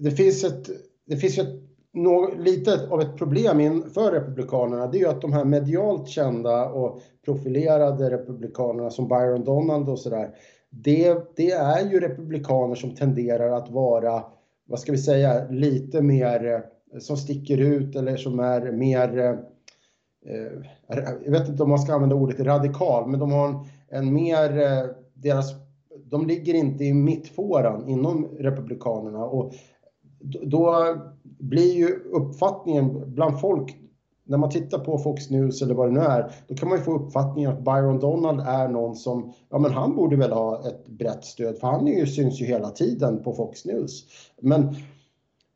det 0.00 0.10
finns 0.10 0.44
ett, 0.44 0.70
det 1.06 1.16
finns 1.16 1.38
ett 1.38 1.60
något, 1.92 2.38
lite 2.38 2.88
av 2.90 3.00
ett 3.00 3.16
problem 3.16 3.60
inför 3.60 4.12
Republikanerna 4.12 4.86
det 4.86 4.98
är 4.98 5.00
ju 5.00 5.08
att 5.08 5.20
de 5.20 5.32
här 5.32 5.44
medialt 5.44 6.08
kända 6.08 6.68
och 6.68 7.02
profilerade 7.24 8.10
Republikanerna 8.10 8.90
som 8.90 9.08
Byron 9.08 9.44
Donald 9.44 9.88
och 9.88 9.98
sådär 9.98 10.30
det, 10.82 11.16
det 11.36 11.50
är 11.50 11.90
ju 11.90 12.00
Republikaner 12.00 12.74
som 12.74 12.94
tenderar 12.94 13.50
att 13.50 13.70
vara, 13.70 14.24
vad 14.66 14.80
ska 14.80 14.92
vi 14.92 14.98
säga, 14.98 15.48
lite 15.50 16.02
mer 16.02 16.64
eh, 16.92 16.98
som 17.00 17.16
sticker 17.16 17.58
ut 17.58 17.96
eller 17.96 18.16
som 18.16 18.40
är 18.40 18.72
mer 18.72 19.38
Eh, 20.24 20.96
jag 21.24 21.30
vet 21.30 21.48
inte 21.48 21.62
om 21.62 21.68
man 21.68 21.78
ska 21.78 21.94
använda 21.94 22.16
ordet 22.16 22.40
radikal, 22.40 23.08
men 23.08 23.20
de 23.20 23.32
har 23.32 23.48
en, 23.48 23.58
en 23.88 24.14
mer, 24.14 24.58
eh, 24.58 24.84
deras, 25.14 25.54
de 26.04 26.26
ligger 26.26 26.54
inte 26.54 26.84
i 26.84 26.94
mittfåran 26.94 27.88
inom 27.88 28.28
Republikanerna 28.38 29.24
och 29.24 29.52
då 30.42 30.96
blir 31.38 31.74
ju 31.74 31.88
uppfattningen 32.12 33.14
bland 33.14 33.40
folk, 33.40 33.76
när 34.26 34.38
man 34.38 34.50
tittar 34.50 34.78
på 34.78 34.98
Fox 34.98 35.30
News 35.30 35.62
eller 35.62 35.74
vad 35.74 35.88
det 35.88 35.92
nu 35.92 36.00
är, 36.00 36.32
då 36.48 36.54
kan 36.54 36.68
man 36.68 36.78
ju 36.78 36.84
få 36.84 36.92
uppfattningen 36.92 37.52
att 37.52 37.64
Byron 37.64 37.98
Donald 37.98 38.40
är 38.40 38.68
någon 38.68 38.96
som, 38.96 39.32
ja 39.50 39.58
men 39.58 39.72
han 39.72 39.96
borde 39.96 40.16
väl 40.16 40.32
ha 40.32 40.68
ett 40.68 40.88
brett 40.88 41.24
stöd 41.24 41.58
för 41.58 41.66
han 41.66 41.88
är 41.88 41.98
ju, 41.98 42.06
syns 42.06 42.40
ju 42.40 42.46
hela 42.46 42.70
tiden 42.70 43.22
på 43.22 43.32
Fox 43.32 43.64
News. 43.64 44.04
Men, 44.40 44.76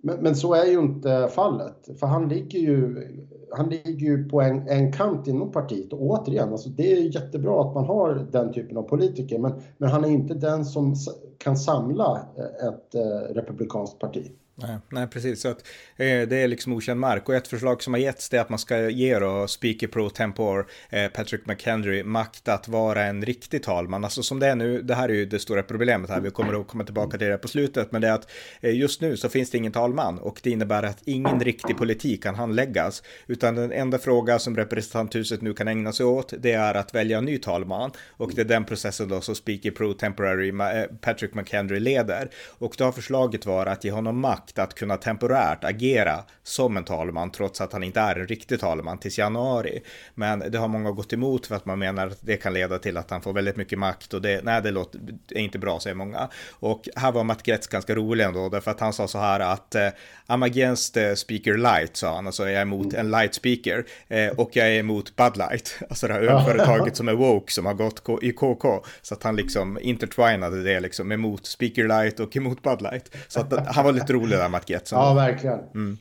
men, 0.03 0.23
men 0.23 0.37
så 0.37 0.55
är 0.55 0.65
ju 0.65 0.79
inte 0.79 1.29
fallet, 1.35 1.89
för 2.01 2.07
han 2.07 2.29
ligger 2.29 2.59
ju, 2.59 3.09
han 3.51 3.69
ligger 3.69 4.07
ju 4.07 4.29
på 4.29 4.41
en, 4.41 4.69
en 4.69 4.93
kant 4.93 5.27
inom 5.27 5.53
partiet. 5.53 5.93
Och 5.93 6.03
återigen, 6.03 6.53
alltså 6.53 6.69
det 6.69 6.93
är 6.93 7.15
jättebra 7.15 7.61
att 7.61 7.75
man 7.75 7.85
har 7.85 8.27
den 8.33 8.53
typen 8.53 8.77
av 8.77 8.83
politiker, 8.83 9.39
men, 9.39 9.53
men 9.79 9.89
han 9.89 10.05
är 10.05 10.09
inte 10.09 10.35
den 10.35 10.65
som 10.65 10.95
kan 11.39 11.57
samla 11.57 12.21
ett 12.69 12.95
eh, 12.95 13.35
republikanskt 13.35 13.99
parti. 13.99 14.31
Nej, 14.61 14.79
nej, 14.89 15.07
precis. 15.07 15.41
Så 15.41 15.49
att, 15.49 15.67
eh, 15.97 16.29
det 16.29 16.37
är 16.37 16.49
liksom 16.49 16.73
okänd 16.73 17.01
mark. 17.01 17.29
Och 17.29 17.35
ett 17.35 17.49
förslag 17.49 17.83
som 17.83 17.95
har 17.95 18.01
getts 18.01 18.33
är 18.33 18.41
att 18.41 18.49
man 18.49 18.59
ska 18.59 18.89
ge 18.89 19.19
då 19.19 19.49
Speaker 19.49 19.87
Pro 19.87 20.11
Tempore 20.11 20.65
eh, 20.91 21.09
Patrick 21.09 21.47
McHenry 21.47 22.03
makt 22.03 22.49
att 22.49 22.69
vara 22.69 23.05
en 23.05 23.25
riktig 23.25 23.63
talman. 23.63 24.05
Alltså 24.05 24.23
som 24.23 24.41
det 24.41 24.47
är 24.47 24.55
nu, 24.55 24.83
det 24.83 24.95
här 24.95 25.09
är 25.09 25.13
ju 25.13 25.27
det 25.27 25.39
stora 25.39 25.63
problemet 25.63 26.11
här, 26.11 26.21
vi 26.21 26.31
kommer 26.31 26.61
att 26.61 26.67
komma 26.67 26.85
tillbaka 26.85 27.19
till 27.19 27.27
det 27.27 27.39
på 27.39 27.49
slutet, 27.49 27.93
men 27.93 28.01
det 28.01 28.09
är 28.09 28.13
att 28.13 28.31
eh, 28.61 28.75
just 28.75 29.01
nu 29.01 29.17
så 29.17 29.29
finns 29.29 29.51
det 29.51 29.59
ingen 29.59 29.73
talman 29.73 30.19
och 30.19 30.41
det 30.43 30.51
innebär 30.51 30.83
att 30.83 31.03
ingen 31.05 31.41
riktig 31.41 31.77
politik 31.77 32.23
kan 32.23 32.35
handläggas, 32.35 33.03
utan 33.27 33.55
den 33.55 33.73
enda 33.73 33.99
fråga 33.99 34.39
som 34.39 34.57
representanthuset 34.57 35.43
nu 35.43 35.55
kan 35.55 35.69
ägna 35.69 35.93
sig 35.93 36.07
åt, 36.07 36.33
det 36.39 36.53
är 36.53 36.75
att 36.75 36.95
välja 36.95 37.19
en 37.19 37.25
ny 37.25 37.39
talman 37.39 37.91
och 38.09 38.33
det 38.35 38.41
är 38.41 38.45
den 38.45 38.65
processen 38.65 39.09
då 39.09 39.21
som 39.21 39.35
Speaker 39.35 39.71
Pro 39.71 39.93
Temporary 39.93 40.49
eh, 40.49 40.85
Patrick 41.01 41.35
McHenry 41.35 41.81
leder. 41.81 42.31
Och 42.49 42.75
då 42.79 42.85
har 42.85 42.93
förslaget 42.93 43.47
varit 43.47 43.69
att 43.69 43.85
ge 43.85 43.91
honom 43.91 44.21
makt 44.21 44.48
makt 44.49 44.59
att 44.59 44.75
kunna 44.75 44.97
temporärt 44.97 45.65
agera 45.65 46.25
som 46.43 46.77
en 46.77 46.85
talman 46.85 47.31
trots 47.31 47.61
att 47.61 47.73
han 47.73 47.83
inte 47.83 48.01
är 48.01 48.17
en 48.17 48.27
riktig 48.27 48.61
talman 48.61 48.99
tills 48.99 49.19
januari. 49.19 49.83
Men 50.15 50.39
det 50.51 50.59
har 50.59 50.69
många 50.69 50.91
gått 50.91 51.13
emot 51.13 51.47
för 51.47 51.57
att 51.57 51.67
man 51.67 51.79
menar 51.79 52.07
att 52.07 52.19
det 52.21 52.37
kan 52.37 52.55
leda 52.55 52.79
till 52.79 52.97
att 52.97 53.11
han 53.11 53.23
får 53.23 53.33
väldigt 53.33 53.57
mycket 53.57 53.79
makt 53.79 54.15
och 54.15 54.23
det, 54.23 54.45
nej, 54.45 54.63
det 54.63 54.71
låter, 54.71 55.01
är 55.31 55.41
inte 55.41 55.59
bra 55.59 55.81
säger 55.81 55.97
många. 55.97 56.29
Och 56.61 56.89
här 56.97 57.13
var 57.13 57.25
Matt 57.25 57.47
Getz 57.49 57.67
ganska 57.67 57.95
rolig 57.95 58.25
ändå 58.25 58.49
därför 58.49 58.71
att 58.71 58.81
han 58.81 58.93
sa 58.93 59.09
så 59.09 59.19
här 59.19 59.41
att 59.41 59.75
eh, 59.75 59.89
I'm 60.29 60.45
against 60.45 60.97
uh, 60.97 61.15
speaker 61.15 61.57
light 61.57 61.97
sa 61.97 62.15
han, 62.15 62.27
alltså 62.27 62.45
jag 62.45 62.53
är 62.53 62.63
emot 62.63 62.95
en 62.95 63.11
light 63.11 63.35
speaker 63.35 63.85
eh, 64.09 64.29
och 64.29 64.57
jag 64.57 64.67
är 64.69 64.79
emot 64.79 65.17
Bud 65.17 65.37
Light, 65.37 65.79
alltså 65.89 66.07
det 66.09 66.15
här 66.15 66.21
ölföretaget 66.21 66.97
som 66.97 67.09
är 67.09 67.15
woke 67.15 67.53
som 67.53 67.67
har 67.67 67.75
gått 67.75 68.03
i 68.23 68.33
KK 68.33 68.85
så 69.03 69.15
att 69.15 69.23
han 69.23 69.37
liksom 69.37 69.79
intertwinade 69.81 70.63
det 70.63 70.81
liksom 70.81 71.13
emot 71.13 71.47
speaker 71.47 71.89
light 71.89 72.21
och 72.21 72.37
emot 72.37 72.63
Bud 72.63 72.83
Light. 72.83 73.17
Så 73.29 73.41
att 73.41 73.67
han 73.67 73.85
var 73.85 73.93
lite 73.93 74.13
rolig 74.13 74.38
där 74.39 74.49
Matt 74.49 74.71
Getson. 74.71 74.99
Ja, 74.99 75.15
verkligen. 75.15 75.59
Mm. 75.75 75.99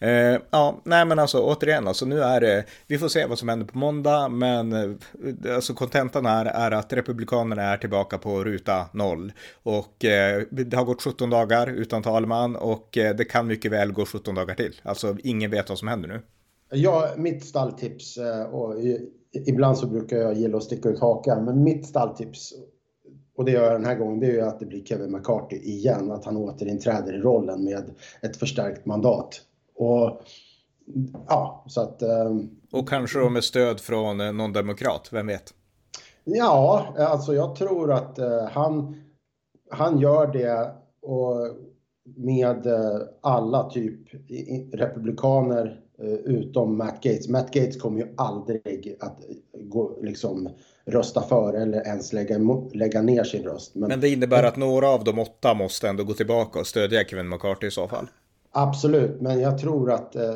Eh, 0.00 0.40
ja, 0.50 0.80
nej 0.84 1.04
men 1.04 1.18
alltså 1.18 1.42
återigen, 1.42 1.88
alltså 1.88 2.06
nu 2.06 2.22
är 2.22 2.40
det, 2.40 2.64
vi 2.86 2.98
får 2.98 3.08
se 3.08 3.26
vad 3.26 3.38
som 3.38 3.48
händer 3.48 3.66
på 3.66 3.78
måndag, 3.78 4.28
men 4.28 4.72
eh, 4.72 5.54
alltså 5.54 5.74
kontentan 5.74 6.26
här 6.26 6.46
är 6.46 6.70
att 6.70 6.92
Republikanerna 6.92 7.62
är 7.62 7.76
tillbaka 7.76 8.18
på 8.18 8.44
ruta 8.44 8.86
noll. 8.92 9.32
Och 9.62 10.04
eh, 10.04 10.42
det 10.50 10.76
har 10.76 10.84
gått 10.84 11.02
17 11.02 11.30
dagar 11.30 11.66
utan 11.66 12.02
talman 12.02 12.56
och 12.56 12.98
eh, 12.98 13.16
det 13.16 13.24
kan 13.24 13.46
mycket 13.46 13.72
väl 13.72 13.92
gå 13.92 14.06
17 14.06 14.34
dagar 14.34 14.54
till. 14.54 14.80
Alltså 14.82 15.16
ingen 15.24 15.50
vet 15.50 15.68
vad 15.68 15.78
som 15.78 15.88
händer 15.88 16.08
nu. 16.08 16.20
Ja, 16.70 17.10
mitt 17.16 17.44
stalltips, 17.44 18.18
eh, 18.18 18.42
och 18.42 18.74
ibland 19.46 19.78
så 19.78 19.86
brukar 19.86 20.16
jag 20.16 20.34
gilla 20.34 20.56
att 20.56 20.64
sticka 20.64 20.88
ut 20.88 21.00
hakan, 21.00 21.44
men 21.44 21.62
mitt 21.62 21.86
stalltips 21.86 22.52
och 23.38 23.44
det 23.44 23.50
gör 23.50 23.72
den 23.72 23.84
här 23.84 23.94
gången, 23.94 24.20
det 24.20 24.26
är 24.26 24.32
ju 24.32 24.40
att 24.40 24.60
det 24.60 24.66
blir 24.66 24.84
Kevin 24.84 25.12
McCarthy 25.12 25.56
igen, 25.56 26.12
att 26.12 26.24
han 26.24 26.36
återinträder 26.36 27.14
i 27.14 27.18
rollen 27.18 27.64
med 27.64 27.90
ett 28.22 28.36
förstärkt 28.36 28.86
mandat. 28.86 29.40
Och 29.74 30.22
ja, 31.28 31.64
så 31.68 31.80
att... 31.80 32.02
Um, 32.02 32.50
och 32.72 32.88
kanske 32.88 33.18
då 33.18 33.28
med 33.28 33.44
stöd 33.44 33.80
från 33.80 34.20
eh, 34.20 34.32
någon 34.32 34.52
demokrat, 34.52 35.08
vem 35.12 35.26
vet? 35.26 35.54
Ja, 36.24 36.86
alltså 36.98 37.34
jag 37.34 37.56
tror 37.56 37.92
att 37.92 38.18
uh, 38.18 38.44
han, 38.50 39.02
han 39.70 39.98
gör 39.98 40.26
det 40.26 40.70
och 41.02 41.56
med 42.16 42.66
uh, 42.66 43.00
alla 43.20 43.70
typ 43.70 44.00
republikaner 44.72 45.80
utom 46.24 46.78
Matt 46.78 47.02
Gates. 47.02 47.28
Matt 47.28 47.52
Gates 47.52 47.80
kommer 47.80 48.00
ju 48.00 48.14
aldrig 48.16 48.96
att 49.00 49.18
gå, 49.52 49.98
liksom 50.02 50.48
rösta 50.88 51.22
för 51.22 51.54
eller 51.54 51.86
ens 51.86 52.12
lägga, 52.12 52.38
lägga 52.72 53.02
ner 53.02 53.24
sin 53.24 53.42
röst. 53.42 53.74
Men, 53.74 53.88
Men 53.88 54.00
det 54.00 54.08
innebär 54.08 54.42
att 54.42 54.56
några 54.56 54.88
av 54.88 55.04
de 55.04 55.18
åtta 55.18 55.54
måste 55.54 55.88
ändå 55.88 56.04
gå 56.04 56.14
tillbaka 56.14 56.60
och 56.60 56.66
stödja 56.66 57.04
Kevin 57.04 57.28
McCarthy 57.28 57.66
i 57.66 57.70
så 57.70 57.88
fall? 57.88 58.06
Absolut, 58.52 59.20
men 59.20 59.40
jag 59.40 59.58
tror 59.58 59.92
att 59.92 60.16
eh, 60.16 60.34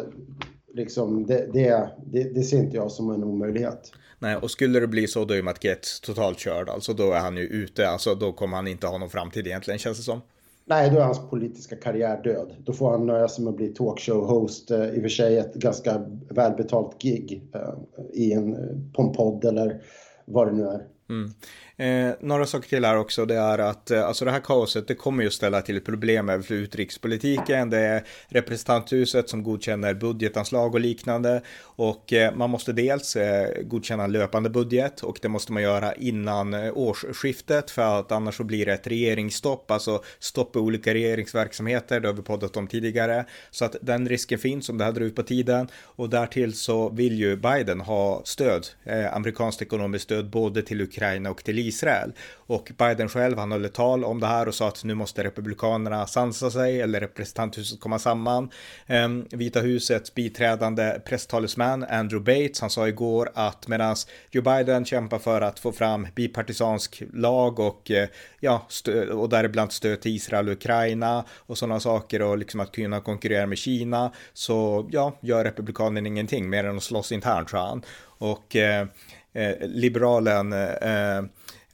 liksom, 0.74 1.26
det, 1.26 1.48
det, 1.52 1.88
det, 2.04 2.22
det, 2.34 2.42
ser 2.42 2.58
inte 2.58 2.76
jag 2.76 2.90
som 2.90 3.10
en 3.10 3.24
omöjlighet. 3.24 3.92
Nej, 4.18 4.36
och 4.36 4.50
skulle 4.50 4.80
det 4.80 4.86
bli 4.86 5.06
så 5.06 5.24
då 5.24 5.34
är 5.34 5.42
Matt 5.42 5.64
Getz 5.64 6.00
totalt 6.00 6.38
körd, 6.38 6.68
alltså 6.68 6.92
då 6.92 7.12
är 7.12 7.20
han 7.20 7.36
ju 7.36 7.42
ute, 7.42 7.88
alltså 7.88 8.14
då 8.14 8.32
kommer 8.32 8.56
han 8.56 8.66
inte 8.66 8.86
ha 8.86 8.98
någon 8.98 9.10
framtid 9.10 9.46
egentligen 9.46 9.78
känns 9.78 9.98
det 9.98 10.04
som. 10.04 10.20
Nej, 10.64 10.90
då 10.90 10.98
är 10.98 11.04
hans 11.04 11.30
politiska 11.30 11.76
karriär 11.76 12.22
död. 12.24 12.54
Då 12.58 12.72
får 12.72 12.90
han 12.90 13.06
nöja 13.06 13.28
sig 13.28 13.44
med 13.44 13.50
att 13.50 13.56
bli 13.56 13.74
talkshow-host, 13.74 14.70
eh, 14.70 14.94
i 14.94 14.98
och 14.98 15.02
för 15.02 15.08
sig 15.08 15.38
ett 15.38 15.54
ganska 15.54 16.02
välbetalt 16.30 17.02
gig 17.02 17.42
eh, 17.54 17.74
i 18.12 18.32
en, 18.32 18.56
på 18.92 19.02
en 19.02 19.12
podd 19.12 19.44
eller 19.44 19.82
vad 20.26 20.46
det 20.46 20.52
nu 20.52 20.62
är. 20.62 20.86
Mm. 21.10 21.30
Eh, 21.76 22.10
några 22.20 22.46
saker 22.46 22.68
till 22.68 22.84
här 22.84 22.96
också, 22.96 23.26
det 23.26 23.34
är 23.34 23.58
att 23.58 23.90
eh, 23.90 24.06
alltså 24.06 24.24
det 24.24 24.30
här 24.30 24.40
kaoset, 24.40 24.88
det 24.88 24.94
kommer 24.94 25.24
ju 25.24 25.30
ställa 25.30 25.62
till 25.62 25.80
problem 25.80 26.42
för 26.42 26.54
utrikespolitiken. 26.54 27.70
Det 27.70 27.78
är 27.78 28.04
representanthuset 28.28 29.28
som 29.28 29.42
godkänner 29.42 29.94
budgetanslag 29.94 30.74
och 30.74 30.80
liknande 30.80 31.42
och 31.62 32.12
eh, 32.12 32.34
man 32.34 32.50
måste 32.50 32.72
dels 32.72 33.16
eh, 33.16 33.62
godkänna 33.62 34.04
en 34.04 34.12
löpande 34.12 34.50
budget 34.50 35.00
och 35.00 35.18
det 35.22 35.28
måste 35.28 35.52
man 35.52 35.62
göra 35.62 35.94
innan 35.94 36.54
eh, 36.54 36.72
årsskiftet 36.74 37.70
för 37.70 38.00
att 38.00 38.12
annars 38.12 38.36
så 38.36 38.44
blir 38.44 38.66
det 38.66 38.72
ett 38.72 38.86
regeringsstopp, 38.86 39.70
alltså 39.70 40.02
stopp 40.18 40.56
i 40.56 40.58
olika 40.58 40.94
regeringsverksamheter, 40.94 42.00
det 42.00 42.08
har 42.08 42.14
vi 42.14 42.22
poddat 42.22 42.56
om 42.56 42.66
tidigare. 42.66 43.24
Så 43.50 43.64
att 43.64 43.76
den 43.82 44.08
risken 44.08 44.38
finns 44.38 44.68
om 44.68 44.78
det 44.78 44.84
här 44.84 44.92
drar 44.92 45.02
ut 45.02 45.16
på 45.16 45.22
tiden 45.22 45.68
och 45.74 46.10
därtill 46.10 46.54
så 46.54 46.88
vill 46.88 47.18
ju 47.18 47.36
Biden 47.36 47.80
ha 47.80 48.22
stöd, 48.24 48.66
eh, 48.84 49.16
amerikanskt 49.16 49.62
ekonomiskt 49.62 50.04
stöd 50.04 50.30
både 50.30 50.62
till 50.62 50.80
Ukraina 50.80 51.30
och 51.30 51.44
till 51.44 51.58
Israel. 51.68 52.12
Och 52.46 52.72
Biden 52.78 53.08
själv, 53.08 53.38
han 53.38 53.52
höll 53.52 53.64
ett 53.64 53.74
tal 53.74 54.04
om 54.04 54.20
det 54.20 54.26
här 54.26 54.48
och 54.48 54.54
sa 54.54 54.68
att 54.68 54.84
nu 54.84 54.94
måste 54.94 55.24
republikanerna 55.24 56.06
sansa 56.06 56.50
sig 56.50 56.80
eller 56.80 57.00
representanthuset 57.00 57.80
komma 57.80 57.98
samman. 57.98 58.50
Um, 58.88 59.26
Vita 59.30 59.60
husets 59.60 60.14
biträdande 60.14 61.00
presstalesman 61.04 61.84
Andrew 61.84 62.42
Bates, 62.42 62.60
han 62.60 62.70
sa 62.70 62.88
igår 62.88 63.30
att 63.34 63.68
medan 63.68 63.96
Joe 64.30 64.42
Biden 64.42 64.84
kämpar 64.84 65.18
för 65.18 65.40
att 65.40 65.58
få 65.58 65.72
fram 65.72 66.06
bipartisansk 66.14 67.02
lag 67.12 67.58
och 67.58 67.90
eh, 67.90 68.08
ja, 68.40 68.66
och 69.12 69.28
däribland 69.28 69.72
stöd 69.72 70.00
till 70.00 70.16
Israel 70.16 70.48
och 70.48 70.52
Ukraina 70.52 71.24
och 71.38 71.58
sådana 71.58 71.80
saker 71.80 72.22
och 72.22 72.38
liksom 72.38 72.60
att 72.60 72.72
kunna 72.72 73.00
konkurrera 73.00 73.46
med 73.46 73.58
Kina 73.58 74.12
så 74.32 74.88
ja, 74.92 75.18
gör 75.20 75.44
republikanerna 75.44 76.08
ingenting 76.08 76.50
mer 76.50 76.64
än 76.64 76.76
att 76.76 76.82
slåss 76.82 77.12
internt, 77.12 77.48
tror 77.48 77.60
han. 77.60 77.82
Och 78.18 78.56
eh, 78.56 78.86
eh, 79.32 79.54
liberalen 79.60 80.52
eh, 80.52 81.16
eh 81.16 81.22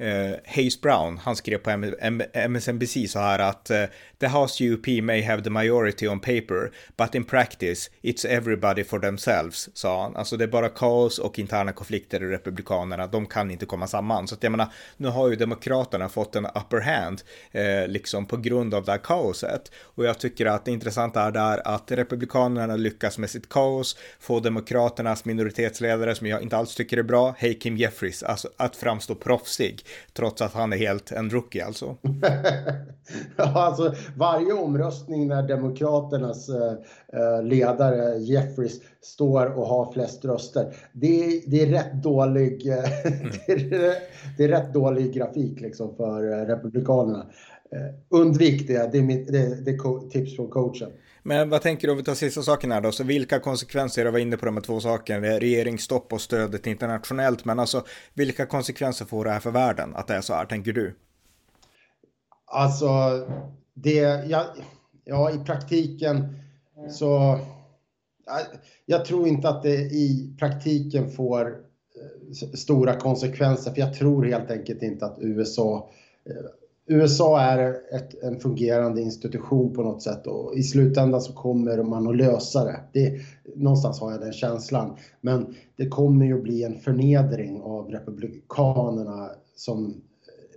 Eh, 0.00 0.34
Hayes 0.44 0.80
Brown, 0.80 1.18
han 1.18 1.36
skrev 1.36 1.58
på 1.58 1.70
MSNBC 2.32 3.08
så 3.08 3.18
här 3.18 3.38
att 3.38 3.70
eh, 3.70 3.84
the 4.20 4.26
House 4.26 4.64
UP 4.64 4.86
may 5.02 5.22
have 5.22 5.42
the 5.42 5.50
majority 5.50 6.08
on 6.08 6.20
paper, 6.20 6.70
but 6.96 7.14
in 7.14 7.24
practice 7.24 7.90
it's 8.02 8.26
everybody 8.28 8.84
for 8.84 8.98
themselves, 8.98 9.68
sa 9.74 10.02
han. 10.02 10.16
Alltså 10.16 10.36
det 10.36 10.44
är 10.44 10.48
bara 10.48 10.68
kaos 10.68 11.18
och 11.18 11.38
interna 11.38 11.72
konflikter 11.72 12.22
i 12.22 12.26
Republikanerna, 12.26 13.06
de 13.06 13.26
kan 13.26 13.50
inte 13.50 13.66
komma 13.66 13.86
samman. 13.86 14.28
Så 14.28 14.34
att 14.34 14.42
jag 14.42 14.50
menar, 14.50 14.66
nu 14.96 15.08
har 15.08 15.28
ju 15.28 15.36
Demokraterna 15.36 16.08
fått 16.08 16.36
en 16.36 16.46
upper 16.46 16.80
hand, 16.80 17.22
eh, 17.52 17.88
liksom 17.88 18.26
på 18.26 18.36
grund 18.36 18.74
av 18.74 18.84
det 18.84 18.92
här 18.92 18.98
kaoset. 18.98 19.72
Och 19.82 20.04
jag 20.04 20.18
tycker 20.18 20.46
att 20.46 20.64
det 20.64 20.70
intressanta 20.70 21.22
är 21.22 21.30
där 21.30 21.68
att 21.68 21.92
Republikanerna 21.92 22.76
lyckas 22.76 23.18
med 23.18 23.30
sitt 23.30 23.48
kaos, 23.48 23.96
få 24.20 24.40
Demokraternas 24.40 25.24
minoritetsledare, 25.24 26.14
som 26.14 26.26
jag 26.26 26.42
inte 26.42 26.56
alls 26.56 26.74
tycker 26.74 26.96
är 26.96 27.02
bra, 27.02 27.34
Hakeem 27.40 27.76
Jeffries, 27.76 28.22
alltså 28.22 28.48
att 28.56 28.76
framstå 28.76 29.14
proffsig, 29.14 29.84
trots 30.12 30.42
att 30.42 30.52
han 30.52 30.72
är 30.72 30.76
helt 30.76 31.12
en 31.12 31.30
rookie 31.30 31.64
alltså. 31.64 31.96
ja, 33.36 33.52
alltså 33.54 33.94
varje 34.16 34.52
omröstning 34.52 35.28
när 35.28 35.42
Demokraternas 35.42 36.48
eh, 36.48 36.72
eh, 37.12 37.42
ledare 37.42 38.18
Jeffries 38.18 38.80
står 39.00 39.46
och 39.58 39.66
har 39.66 39.92
flest 39.92 40.24
röster, 40.24 40.74
det, 40.92 41.24
är, 41.24 41.50
det 41.50 41.62
är 41.62 41.66
rätt 41.66 42.02
dålig, 42.02 42.66
mm. 42.66 42.82
det, 43.46 43.52
är, 43.52 43.94
det 44.36 44.44
är 44.44 44.48
rätt 44.48 44.74
dålig 44.74 45.14
grafik 45.14 45.60
liksom 45.60 45.96
för 45.96 46.46
Republikanerna. 46.46 47.26
undvik 48.08 48.66
det, 48.68 48.92
det 48.92 48.98
är, 48.98 49.02
mitt, 49.02 49.32
det, 49.32 49.64
det 49.64 49.70
är 49.70 50.10
tips 50.10 50.36
från 50.36 50.50
coachen. 50.50 50.90
Men 51.22 51.50
vad 51.50 51.62
tänker 51.62 51.86
du 51.86 51.92
om 51.92 51.96
vi 51.96 52.04
tar 52.04 52.14
sista 52.14 52.42
saken 52.42 52.72
här 52.72 52.80
då? 52.80 52.92
Så 52.92 53.04
vilka 53.04 53.40
konsekvenser, 53.40 54.04
jag 54.04 54.12
var 54.12 54.18
inne 54.18 54.36
på 54.36 54.46
de 54.46 54.54
här 54.54 54.62
två 54.62 54.80
sakerna, 54.80 55.26
regeringsstopp 55.26 56.12
och 56.12 56.20
stödet 56.20 56.66
internationellt, 56.66 57.44
men 57.44 57.58
alltså 57.58 57.84
vilka 58.14 58.46
konsekvenser 58.46 59.04
får 59.04 59.24
det 59.24 59.30
här 59.30 59.40
för 59.40 59.50
världen 59.50 59.96
att 59.96 60.06
det 60.06 60.14
är 60.14 60.20
så 60.20 60.34
här, 60.34 60.46
tänker 60.46 60.72
du? 60.72 60.94
Alltså, 62.46 62.88
det, 63.74 64.24
ja, 64.28 64.46
ja 65.04 65.30
i 65.30 65.38
praktiken 65.38 66.38
så, 66.90 67.40
jag 68.86 69.04
tror 69.04 69.28
inte 69.28 69.48
att 69.48 69.62
det 69.62 69.76
i 69.76 70.36
praktiken 70.38 71.10
får 71.10 71.46
eh, 71.46 72.54
stora 72.54 72.94
konsekvenser, 72.96 73.70
för 73.72 73.80
jag 73.80 73.94
tror 73.94 74.24
helt 74.24 74.50
enkelt 74.50 74.82
inte 74.82 75.06
att 75.06 75.18
USA 75.20 75.90
eh, 76.26 76.34
USA 76.88 77.40
är 77.40 77.76
ett, 77.92 78.22
en 78.22 78.40
fungerande 78.40 79.00
institution 79.00 79.74
på 79.74 79.82
något 79.82 80.02
sätt 80.02 80.26
och 80.26 80.54
i 80.56 80.62
slutändan 80.62 81.20
så 81.20 81.32
kommer 81.32 81.82
man 81.82 82.08
att 82.08 82.16
lösa 82.16 82.64
det. 82.64 82.80
det. 82.92 83.20
Någonstans 83.56 84.00
har 84.00 84.12
jag 84.12 84.20
den 84.20 84.32
känslan. 84.32 84.96
Men 85.20 85.54
det 85.76 85.88
kommer 85.88 86.26
ju 86.26 86.36
att 86.36 86.42
bli 86.42 86.62
en 86.62 86.78
förnedring 86.80 87.60
av 87.62 87.88
republikanerna 87.88 89.30
som 89.56 89.94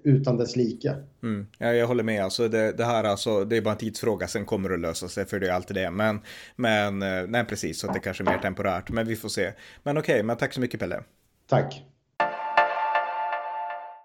utan 0.04 0.38
dess 0.38 0.56
like. 0.56 0.96
Mm. 1.24 1.48
Ja, 1.58 1.74
jag 1.74 1.88
håller 1.88 2.04
med. 2.04 2.24
Alltså 2.24 2.48
det, 2.48 2.72
det, 2.72 2.86
här 2.86 3.04
alltså, 3.04 3.46
det 3.46 3.58
är 3.58 3.62
bara 3.62 3.72
en 3.72 3.78
tidsfråga, 3.78 4.28
sen 4.28 4.46
kommer 4.46 4.70
det 4.70 4.76
att 4.76 4.82
lösa 4.82 5.08
sig, 5.08 5.26
för 5.26 5.40
det 5.40 5.48
är 5.48 5.52
alltid 5.54 5.76
det. 5.76 5.92
Men, 5.92 6.20
men 6.56 7.02
eh, 7.02 7.28
nej, 7.28 7.46
precis, 7.46 7.80
så 7.80 7.88
det 7.88 8.00
kanske 8.00 8.24
är 8.24 8.26
mer 8.26 8.38
temporärt, 8.38 8.90
men 8.92 9.08
vi 9.08 9.16
får 9.16 9.30
se. 9.30 9.52
Men 9.84 9.98
okej, 9.98 10.14
okay, 10.14 10.24
men 10.24 10.38
tack 10.38 10.54
så 10.54 10.62
mycket 10.62 10.80
Pelle. 10.80 11.04
Tack. 11.48 11.86